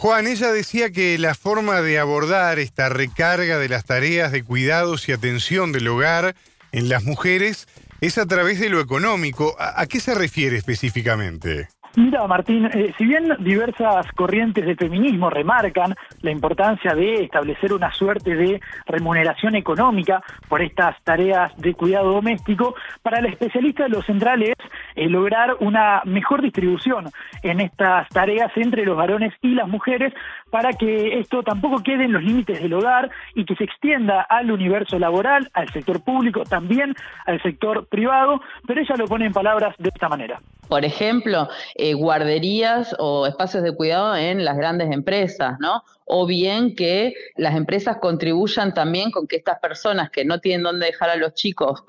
Juan, 0.01 0.29
ella 0.29 0.53
decía 0.53 0.93
que 0.93 1.19
la 1.19 1.35
forma 1.35 1.81
de 1.81 1.99
abordar 1.99 2.61
esta 2.61 2.89
recarga 2.89 3.59
de 3.59 3.69
las 3.69 3.85
tareas 3.85 4.31
de 4.31 4.45
cuidados 4.45 5.09
y 5.09 5.13
atención 5.13 5.73
del 5.73 5.89
hogar 5.89 6.37
en 6.71 6.89
las 6.89 7.03
mujeres 7.03 7.67
es 8.01 8.17
a 8.17 8.27
través 8.27 8.61
de 8.61 8.69
lo 8.69 8.79
económico. 8.79 9.57
¿A, 9.59 9.85
qué 9.87 9.99
se 9.99 10.15
refiere 10.15 10.57
específicamente? 10.57 11.67
Mira, 11.97 12.25
Martín, 12.29 12.67
eh, 12.67 12.95
si 12.97 13.07
bien 13.07 13.29
diversas 13.41 14.07
corrientes 14.13 14.65
de 14.65 14.77
feminismo 14.77 15.31
remarcan 15.31 15.97
la 16.21 16.31
importancia 16.31 16.95
de 16.95 17.25
establecer 17.25 17.73
una 17.73 17.93
suerte 17.93 18.37
de 18.37 18.61
remuneración 18.87 19.57
económica 19.57 20.23
por 20.49 20.63
estas 20.63 20.95
tareas 21.03 21.51
de 21.57 21.75
cuidado 21.75 22.13
doméstico, 22.13 22.77
para 23.03 23.21
la 23.21 23.31
especialista 23.31 23.89
lo 23.89 24.01
central 24.03 24.45
es 24.45 24.55
eh, 24.99 25.09
lograr 25.09 25.57
una 25.61 26.03
mejor 26.05 26.43
distribución 26.43 27.11
en 27.43 27.61
estas 27.61 28.09
tareas 28.09 28.51
entre 28.57 28.85
los 28.85 28.97
varones 28.97 29.33
y 29.43 29.55
las 29.55 29.69
mujeres 29.69 30.13
para 30.51 30.73
que 30.73 31.21
esto 31.21 31.43
tampoco 31.43 31.83
quede 31.83 32.05
en 32.05 32.13
los 32.13 32.23
límites 32.23 32.61
del 32.61 32.75
hogar 32.75 33.11
y 33.35 33.45
que 33.45 33.55
se 33.55 33.65
extienda 33.65 34.23
al 34.23 34.51
universo 34.51 34.99
laboral, 34.99 35.51
al 35.55 35.69
sector 35.73 36.03
público, 36.03 36.43
también 36.45 36.95
al 37.27 37.41
sector 37.43 37.87
privado, 37.87 38.41
pero 38.67 38.81
ella 38.81 38.97
lo 38.97 39.07
pone 39.07 39.27
en 39.27 39.33
palabras 39.33 39.75
de 39.79 39.89
esta 39.89 40.09
manera. 40.09 40.41
Por 40.69 40.85
ejemplo, 40.85 41.49
eh, 41.75 41.95
guarderías 41.95 42.95
o 42.99 43.27
espacios 43.27 43.63
de 43.63 43.75
cuidado 43.75 44.15
en 44.17 44.45
las 44.45 44.57
grandes 44.57 44.91
empresas, 44.93 45.59
¿no? 45.61 45.83
O 46.05 46.27
bien 46.27 46.75
que 46.75 47.15
las 47.37 47.55
empresas 47.55 47.99
contribuyan 48.01 48.73
también 48.75 49.11
con 49.11 49.27
que 49.27 49.37
estas 49.37 49.59
personas 49.61 50.11
que 50.11 50.25
no 50.25 50.41
tienen 50.41 50.63
dónde 50.63 50.87
dejar 50.87 51.11
a 51.11 51.17
los 51.17 51.35
chicos 51.35 51.83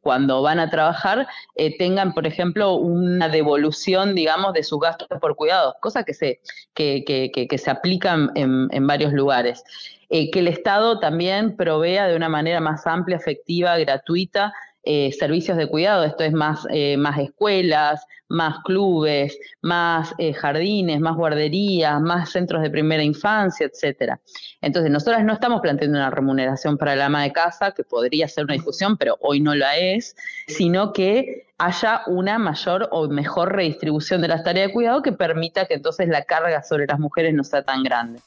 cuando 0.00 0.42
van 0.42 0.60
a 0.60 0.70
trabajar 0.70 1.26
eh, 1.56 1.76
tengan, 1.76 2.14
por 2.14 2.26
ejemplo, 2.26 2.74
una 2.74 3.28
devolución, 3.28 4.14
digamos, 4.14 4.52
de 4.52 4.62
sus 4.62 4.78
gastos 4.80 5.08
por 5.20 5.34
cuidados, 5.36 5.74
cosa 5.80 6.04
que 6.04 6.14
se, 6.14 6.40
que, 6.74 7.04
que, 7.04 7.30
que, 7.48 7.58
se 7.58 7.70
aplican 7.70 8.30
en, 8.34 8.68
en 8.70 8.86
varios 8.86 9.12
lugares. 9.12 9.64
Eh, 10.08 10.30
que 10.30 10.38
el 10.38 10.46
Estado 10.46 11.00
también 11.00 11.56
provea 11.56 12.06
de 12.06 12.14
una 12.14 12.28
manera 12.28 12.60
más 12.60 12.86
amplia, 12.86 13.16
efectiva, 13.16 13.76
gratuita, 13.76 14.52
eh, 14.86 15.10
servicios 15.12 15.56
de 15.56 15.66
cuidado, 15.66 16.04
esto 16.04 16.22
es 16.22 16.32
más, 16.32 16.64
eh, 16.70 16.96
más 16.96 17.18
escuelas, 17.18 18.06
más 18.28 18.58
clubes, 18.64 19.36
más 19.60 20.14
eh, 20.18 20.32
jardines, 20.32 21.00
más 21.00 21.16
guarderías, 21.16 22.00
más 22.00 22.30
centros 22.30 22.62
de 22.62 22.70
primera 22.70 23.02
infancia, 23.02 23.66
etcétera. 23.66 24.20
Entonces, 24.60 24.92
nosotras 24.92 25.24
no 25.24 25.32
estamos 25.32 25.60
planteando 25.60 25.98
una 25.98 26.10
remuneración 26.10 26.78
para 26.78 26.94
la 26.94 27.06
ama 27.06 27.24
de 27.24 27.32
casa, 27.32 27.72
que 27.72 27.82
podría 27.82 28.28
ser 28.28 28.44
una 28.44 28.54
discusión, 28.54 28.96
pero 28.96 29.18
hoy 29.20 29.40
no 29.40 29.56
la 29.56 29.76
es, 29.76 30.14
sino 30.46 30.92
que 30.92 31.46
haya 31.58 32.02
una 32.06 32.38
mayor 32.38 32.88
o 32.92 33.08
mejor 33.08 33.56
redistribución 33.56 34.20
de 34.20 34.28
las 34.28 34.44
tareas 34.44 34.68
de 34.68 34.72
cuidado 34.72 35.02
que 35.02 35.12
permita 35.12 35.66
que 35.66 35.74
entonces 35.74 36.08
la 36.08 36.22
carga 36.22 36.62
sobre 36.62 36.86
las 36.86 37.00
mujeres 37.00 37.34
no 37.34 37.42
sea 37.42 37.62
tan 37.62 37.82
grande. 37.82 38.20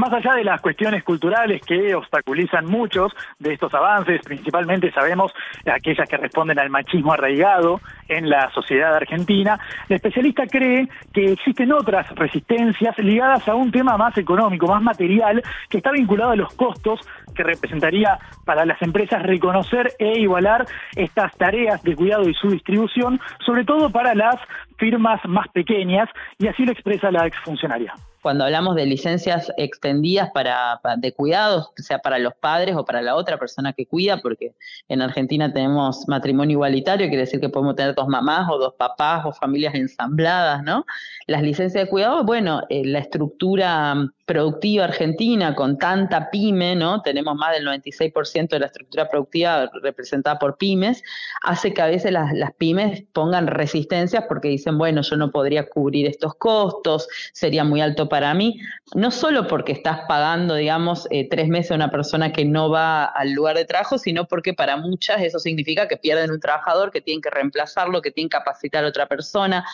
Más 0.00 0.14
allá 0.14 0.32
de 0.34 0.44
las 0.44 0.62
cuestiones 0.62 1.04
culturales 1.04 1.60
que 1.60 1.94
obstaculizan 1.94 2.64
muchos 2.64 3.12
de 3.38 3.52
estos 3.52 3.74
avances, 3.74 4.22
principalmente 4.24 4.90
sabemos 4.92 5.30
aquellas 5.70 6.08
que 6.08 6.16
responden 6.16 6.58
al 6.58 6.70
machismo 6.70 7.12
arraigado 7.12 7.82
en 8.08 8.30
la 8.30 8.50
sociedad 8.52 8.94
argentina, 8.94 9.58
la 9.90 9.96
especialista 9.96 10.46
cree 10.46 10.88
que 11.12 11.32
existen 11.32 11.70
otras 11.74 12.08
resistencias 12.14 12.96
ligadas 12.96 13.46
a 13.46 13.54
un 13.54 13.70
tema 13.70 13.98
más 13.98 14.16
económico, 14.16 14.66
más 14.68 14.80
material, 14.80 15.42
que 15.68 15.76
está 15.76 15.90
vinculado 15.90 16.30
a 16.30 16.36
los 16.36 16.54
costos 16.54 17.00
que 17.34 17.42
representaría 17.42 18.18
para 18.46 18.64
las 18.64 18.80
empresas 18.80 19.22
reconocer 19.22 19.92
e 19.98 20.18
igualar 20.18 20.64
estas 20.96 21.36
tareas 21.36 21.82
de 21.82 21.94
cuidado 21.94 22.26
y 22.26 22.32
su 22.32 22.48
distribución, 22.48 23.20
sobre 23.44 23.66
todo 23.66 23.90
para 23.90 24.14
las 24.14 24.36
firmas 24.78 25.20
más 25.28 25.48
pequeñas, 25.48 26.08
y 26.38 26.48
así 26.48 26.64
lo 26.64 26.72
expresa 26.72 27.10
la 27.10 27.26
exfuncionaria 27.26 27.92
cuando 28.22 28.44
hablamos 28.44 28.76
de 28.76 28.86
licencias 28.86 29.52
extendidas 29.56 30.30
para, 30.32 30.80
de 30.98 31.12
cuidados, 31.12 31.70
sea 31.76 31.98
para 31.98 32.18
los 32.18 32.34
padres 32.34 32.76
o 32.76 32.84
para 32.84 33.02
la 33.02 33.16
otra 33.16 33.38
persona 33.38 33.72
que 33.72 33.86
cuida, 33.86 34.20
porque 34.20 34.54
en 34.88 35.02
Argentina 35.02 35.52
tenemos 35.52 36.06
matrimonio 36.08 36.54
igualitario, 36.54 37.08
quiere 37.08 37.22
decir 37.22 37.40
que 37.40 37.48
podemos 37.48 37.76
tener 37.76 37.94
dos 37.94 38.08
mamás 38.08 38.48
o 38.50 38.58
dos 38.58 38.74
papás 38.74 39.24
o 39.24 39.32
familias 39.32 39.74
ensambladas, 39.74 40.62
¿no? 40.62 40.84
Las 41.26 41.42
licencias 41.42 41.84
de 41.84 41.90
cuidado, 41.90 42.24
bueno, 42.24 42.62
eh, 42.68 42.84
la 42.84 42.98
estructura 42.98 44.10
productiva 44.30 44.84
argentina 44.84 45.56
con 45.56 45.76
tanta 45.76 46.30
pyme, 46.30 46.76
¿no? 46.76 47.02
Tenemos 47.02 47.34
más 47.34 47.52
del 47.52 47.66
96% 47.66 48.48
de 48.50 48.60
la 48.60 48.66
estructura 48.66 49.08
productiva 49.08 49.68
representada 49.82 50.38
por 50.38 50.56
pymes, 50.56 51.02
hace 51.42 51.74
que 51.74 51.82
a 51.82 51.86
veces 51.86 52.12
las, 52.12 52.30
pymes 52.56 53.02
pongan 53.12 53.48
resistencias 53.48 54.26
porque 54.28 54.46
dicen, 54.46 54.78
bueno, 54.78 55.02
yo 55.02 55.16
no 55.16 55.32
podría 55.32 55.68
cubrir 55.68 56.06
estos 56.06 56.36
costos, 56.36 57.08
sería 57.32 57.64
muy 57.64 57.80
alto 57.80 58.08
para 58.10 58.34
mí, 58.34 58.60
no 58.94 59.10
solo 59.10 59.46
porque 59.46 59.72
estás 59.72 60.00
pagando, 60.06 60.56
digamos, 60.56 61.08
eh, 61.10 61.26
tres 61.30 61.48
meses 61.48 61.70
a 61.70 61.76
una 61.76 61.90
persona 61.90 62.30
que 62.30 62.44
no 62.44 62.68
va 62.68 63.06
al 63.06 63.32
lugar 63.32 63.56
de 63.56 63.64
trabajo, 63.64 63.96
sino 63.96 64.26
porque 64.26 64.52
para 64.52 64.76
muchas 64.76 65.22
eso 65.22 65.38
significa 65.38 65.88
que 65.88 65.96
pierden 65.96 66.30
un 66.30 66.40
trabajador, 66.40 66.90
que 66.90 67.00
tienen 67.00 67.22
que 67.22 67.30
reemplazarlo, 67.30 68.02
que 68.02 68.10
tienen 68.10 68.28
que 68.28 68.36
capacitar 68.36 68.84
a 68.84 68.88
otra 68.88 69.06
persona, 69.06 69.64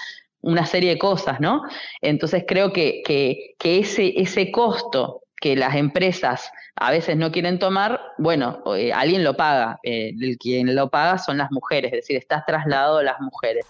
una 0.43 0.65
serie 0.65 0.91
de 0.91 0.99
cosas, 0.99 1.41
¿no? 1.41 1.63
Entonces 2.01 2.45
creo 2.47 2.73
que, 2.73 3.03
que, 3.05 3.57
ese, 3.79 4.13
ese 4.21 4.53
costo 4.53 5.23
que 5.41 5.57
las 5.57 5.75
empresas 5.75 6.53
a 6.77 6.93
veces 6.93 7.17
no 7.17 7.33
quieren 7.33 7.59
tomar, 7.59 8.01
bueno, 8.19 8.63
eh, 8.77 8.93
alguien 8.93 9.25
lo 9.25 9.35
paga. 9.35 9.81
Eh, 9.83 10.13
el 10.21 10.39
quien 10.39 10.75
lo 10.77 10.89
paga 10.89 11.19
son 11.19 11.39
las 11.39 11.51
mujeres, 11.51 11.93
es 11.93 11.99
decir, 12.01 12.17
estás 12.17 12.47
trasladado 12.47 12.99
a 12.99 13.03
las 13.03 13.21
mujeres. 13.21 13.67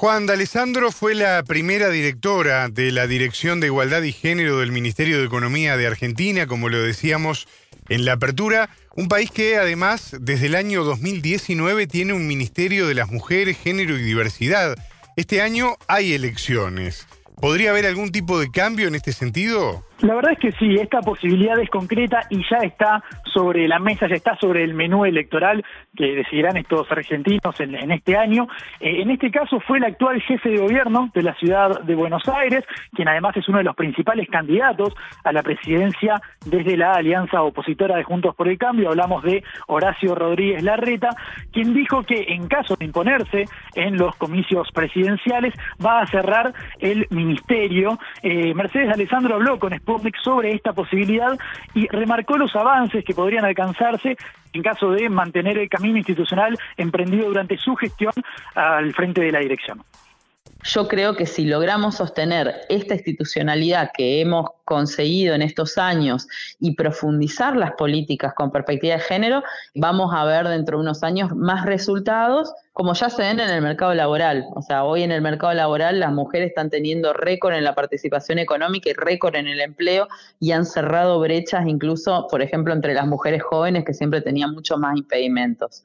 Juan 0.00 0.24
D'Alessandro 0.24 0.92
fue 0.92 1.14
la 1.14 1.42
primera 1.42 1.90
directora 1.90 2.70
de 2.70 2.90
la 2.90 3.06
Dirección 3.06 3.60
de 3.60 3.66
Igualdad 3.66 4.00
y 4.00 4.12
Género 4.12 4.60
del 4.60 4.72
Ministerio 4.72 5.18
de 5.18 5.26
Economía 5.26 5.76
de 5.76 5.86
Argentina, 5.86 6.46
como 6.46 6.70
lo 6.70 6.80
decíamos 6.80 7.46
en 7.90 8.06
la 8.06 8.14
apertura, 8.14 8.70
un 8.96 9.08
país 9.08 9.30
que 9.30 9.58
además 9.58 10.16
desde 10.18 10.46
el 10.46 10.54
año 10.54 10.84
2019 10.84 11.86
tiene 11.86 12.14
un 12.14 12.26
Ministerio 12.26 12.86
de 12.86 12.94
las 12.94 13.10
Mujeres, 13.10 13.58
Género 13.58 13.98
y 13.98 14.02
Diversidad. 14.02 14.74
Este 15.16 15.42
año 15.42 15.76
hay 15.86 16.14
elecciones. 16.14 17.06
¿Podría 17.38 17.68
haber 17.68 17.84
algún 17.84 18.10
tipo 18.10 18.40
de 18.40 18.50
cambio 18.50 18.88
en 18.88 18.94
este 18.94 19.12
sentido? 19.12 19.84
La 20.02 20.14
verdad 20.14 20.32
es 20.32 20.38
que 20.38 20.52
sí, 20.52 20.76
esta 20.76 21.00
posibilidad 21.00 21.58
es 21.58 21.68
concreta 21.68 22.22
y 22.30 22.42
ya 22.48 22.56
está 22.58 23.04
sobre 23.34 23.68
la 23.68 23.78
mesa, 23.78 24.08
ya 24.08 24.14
está 24.14 24.34
sobre 24.36 24.64
el 24.64 24.72
menú 24.72 25.04
electoral 25.04 25.62
que 25.94 26.14
decidirán 26.16 26.56
estos 26.56 26.90
argentinos 26.90 27.60
en, 27.60 27.90
este 27.90 28.16
año. 28.16 28.48
Eh, 28.80 29.02
en 29.02 29.10
este 29.10 29.30
caso 29.30 29.60
fue 29.60 29.76
el 29.76 29.84
actual 29.84 30.20
jefe 30.22 30.48
de 30.48 30.56
gobierno 30.56 31.10
de 31.14 31.22
la 31.22 31.34
ciudad 31.34 31.82
de 31.82 31.94
Buenos 31.94 32.26
Aires, 32.28 32.64
quien 32.94 33.08
además 33.08 33.36
es 33.36 33.46
uno 33.48 33.58
de 33.58 33.64
los 33.64 33.76
principales 33.76 34.26
candidatos 34.30 34.94
a 35.22 35.32
la 35.32 35.42
presidencia 35.42 36.14
desde 36.46 36.78
la 36.78 36.92
alianza 36.92 37.42
opositora 37.42 37.96
de 37.96 38.04
Juntos 38.04 38.34
por 38.34 38.48
el 38.48 38.56
Cambio. 38.56 38.88
Hablamos 38.88 39.22
de 39.22 39.44
Horacio 39.66 40.14
Rodríguez 40.14 40.62
Larreta, 40.62 41.10
quien 41.52 41.74
dijo 41.74 42.04
que 42.04 42.24
en 42.28 42.48
caso 42.48 42.74
de 42.76 42.86
imponerse 42.86 43.44
en 43.74 43.98
los 43.98 44.16
comicios 44.16 44.68
presidenciales 44.72 45.52
va 45.84 46.00
a 46.00 46.06
cerrar 46.06 46.54
el 46.78 47.06
ministerio. 47.10 47.98
Eh, 48.22 48.54
Mercedes 48.54 48.94
Alessandro 48.94 49.34
habló 49.34 49.58
con 49.58 49.74
sobre 50.22 50.54
esta 50.54 50.72
posibilidad 50.72 51.38
y 51.74 51.86
remarcó 51.88 52.36
los 52.36 52.54
avances 52.54 53.04
que 53.04 53.14
podrían 53.14 53.44
alcanzarse 53.44 54.16
en 54.52 54.62
caso 54.62 54.90
de 54.90 55.08
mantener 55.08 55.58
el 55.58 55.68
camino 55.68 55.98
institucional 55.98 56.58
emprendido 56.76 57.26
durante 57.28 57.56
su 57.56 57.74
gestión 57.76 58.12
al 58.54 58.92
frente 58.94 59.20
de 59.20 59.32
la 59.32 59.40
dirección. 59.40 59.82
Yo 60.62 60.88
creo 60.88 61.16
que 61.16 61.24
si 61.24 61.46
logramos 61.46 61.96
sostener 61.96 62.62
esta 62.68 62.94
institucionalidad 62.94 63.92
que 63.96 64.20
hemos 64.20 64.50
conseguido 64.66 65.34
en 65.34 65.42
estos 65.42 65.78
años 65.78 66.28
y 66.60 66.74
profundizar 66.74 67.56
las 67.56 67.72
políticas 67.72 68.34
con 68.34 68.52
perspectiva 68.52 68.94
de 68.94 69.00
género, 69.00 69.42
vamos 69.74 70.12
a 70.14 70.24
ver 70.24 70.46
dentro 70.46 70.76
de 70.76 70.82
unos 70.82 71.02
años 71.02 71.34
más 71.34 71.64
resultados, 71.64 72.52
como 72.74 72.92
ya 72.92 73.08
se 73.08 73.22
ven 73.22 73.40
en 73.40 73.48
el 73.48 73.62
mercado 73.62 73.94
laboral. 73.94 74.46
O 74.54 74.60
sea, 74.60 74.84
hoy 74.84 75.02
en 75.02 75.12
el 75.12 75.22
mercado 75.22 75.54
laboral 75.54 75.98
las 75.98 76.12
mujeres 76.12 76.48
están 76.48 76.68
teniendo 76.68 77.14
récord 77.14 77.54
en 77.54 77.64
la 77.64 77.74
participación 77.74 78.38
económica 78.38 78.90
y 78.90 78.92
récord 78.92 79.36
en 79.36 79.48
el 79.48 79.60
empleo 79.60 80.08
y 80.40 80.52
han 80.52 80.66
cerrado 80.66 81.18
brechas 81.20 81.66
incluso, 81.66 82.28
por 82.30 82.42
ejemplo, 82.42 82.74
entre 82.74 82.92
las 82.92 83.06
mujeres 83.06 83.42
jóvenes 83.42 83.84
que 83.84 83.94
siempre 83.94 84.20
tenían 84.20 84.52
mucho 84.52 84.76
más 84.76 84.96
impedimentos 84.96 85.82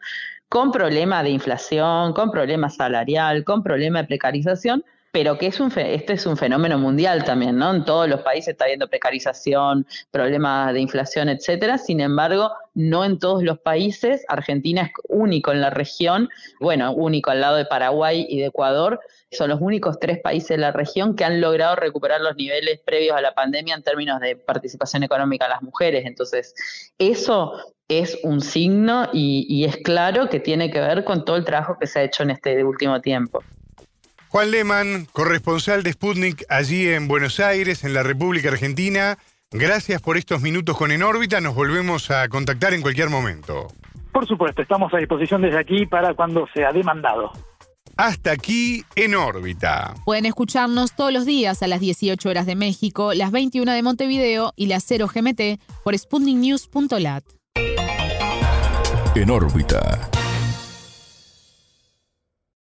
con 0.50 0.72
problemas 0.72 1.24
de 1.24 1.32
inflación, 1.32 2.14
con 2.14 2.32
problemas 2.32 2.76
salarial, 2.76 3.44
con 3.44 3.64
problemas 3.64 4.04
de 4.04 4.08
precarización, 4.08 4.84
pero 5.16 5.38
que 5.38 5.48
es 5.48 5.62
un 5.62 5.72
este 5.78 6.12
es 6.12 6.26
un 6.26 6.36
fenómeno 6.36 6.78
mundial 6.78 7.24
también, 7.24 7.58
¿no? 7.58 7.74
En 7.74 7.86
todos 7.86 8.10
los 8.10 8.20
países 8.20 8.50
está 8.50 8.66
habiendo 8.66 8.90
precarización, 8.90 9.88
problemas 10.12 10.74
de 10.74 10.82
inflación, 10.82 11.30
etcétera. 11.30 11.78
Sin 11.78 12.02
embargo, 12.02 12.52
no 12.74 13.06
en 13.06 13.18
todos 13.18 13.42
los 13.42 13.58
países. 13.60 14.26
Argentina 14.28 14.82
es 14.82 14.92
único 15.08 15.54
en 15.54 15.62
la 15.62 15.70
región, 15.70 16.28
bueno, 16.60 16.92
único 16.92 17.32
al 17.32 17.40
lado 17.40 17.56
de 17.56 17.64
Paraguay 17.64 18.26
y 18.28 18.42
de 18.42 18.48
Ecuador. 18.48 19.00
Son 19.32 19.50
los 19.50 19.62
únicos 19.62 20.02
tres 20.02 20.20
países 20.20 20.50
de 20.50 20.58
la 20.58 20.74
región 20.74 21.16
que 21.16 21.24
han 21.24 21.40
logrado 21.40 21.78
recuperar 21.78 22.20
los 22.20 22.36
niveles 22.36 22.82
previos 22.86 23.16
a 23.16 23.22
la 23.22 23.34
pandemia 23.34 23.74
en 23.74 23.84
términos 23.84 24.20
de 24.20 24.36
participación 24.36 25.04
económica 25.04 25.46
de 25.46 25.52
las 25.52 25.62
mujeres. 25.62 26.06
Entonces, 26.06 26.54
eso 26.98 27.54
es 27.88 28.18
un 28.24 28.42
signo 28.42 29.08
y, 29.14 29.66
es 29.66 29.78
claro 29.78 30.30
que 30.30 30.40
tiene 30.40 30.72
que 30.72 30.80
ver 30.80 31.04
con 31.04 31.24
todo 31.24 31.36
el 31.36 31.46
trabajo 31.46 31.78
que 31.80 31.88
se 31.88 32.00
ha 32.00 32.04
hecho 32.04 32.24
en 32.24 32.32
este 32.32 32.64
último 32.64 33.00
tiempo. 33.02 33.44
Juan 34.30 34.52
Lehmann, 34.52 35.08
corresponsal 35.12 35.84
de 35.84 35.94
Sputnik 35.94 36.44
allí 36.50 36.90
en 36.90 37.08
Buenos 37.08 37.40
Aires, 37.40 37.84
en 37.84 37.94
la 37.94 38.04
República 38.04 38.50
Argentina. 38.50 39.18
Gracias 39.52 40.02
por 40.02 40.18
estos 40.18 40.42
minutos 40.42 40.78
con 40.78 40.92
En 40.92 41.04
órbita. 41.04 41.40
Nos 41.40 41.56
volvemos 41.56 42.12
a 42.12 42.28
contactar 42.28 42.74
en 42.74 42.82
cualquier 42.82 43.10
momento. 43.10 43.68
Por 44.12 44.28
supuesto, 44.28 44.62
estamos 44.62 44.94
a 44.94 44.98
disposición 44.98 45.42
desde 45.42 45.60
aquí 45.60 45.86
para 45.86 46.14
cuando 46.14 46.48
sea 46.54 46.74
demandado. 46.74 47.32
Hasta 47.96 48.32
aquí 48.32 48.84
en 48.96 49.16
órbita. 49.16 49.94
Pueden 50.04 50.26
escucharnos 50.26 50.94
todos 50.96 51.14
los 51.14 51.26
días 51.26 51.64
a 51.64 51.68
las 51.68 51.80
18 51.80 52.28
horas 52.28 52.46
de 52.46 52.56
México, 52.56 53.14
las 53.14 53.32
21 53.32 53.72
de 53.72 53.84
Montevideo 53.84 54.52
y 54.58 54.66
las 54.66 54.84
0 54.86 55.08
GMT 55.14 55.62
por 55.84 55.98
sputniknews.lat. 55.98 57.24
En 59.16 59.30
órbita. 59.30 60.15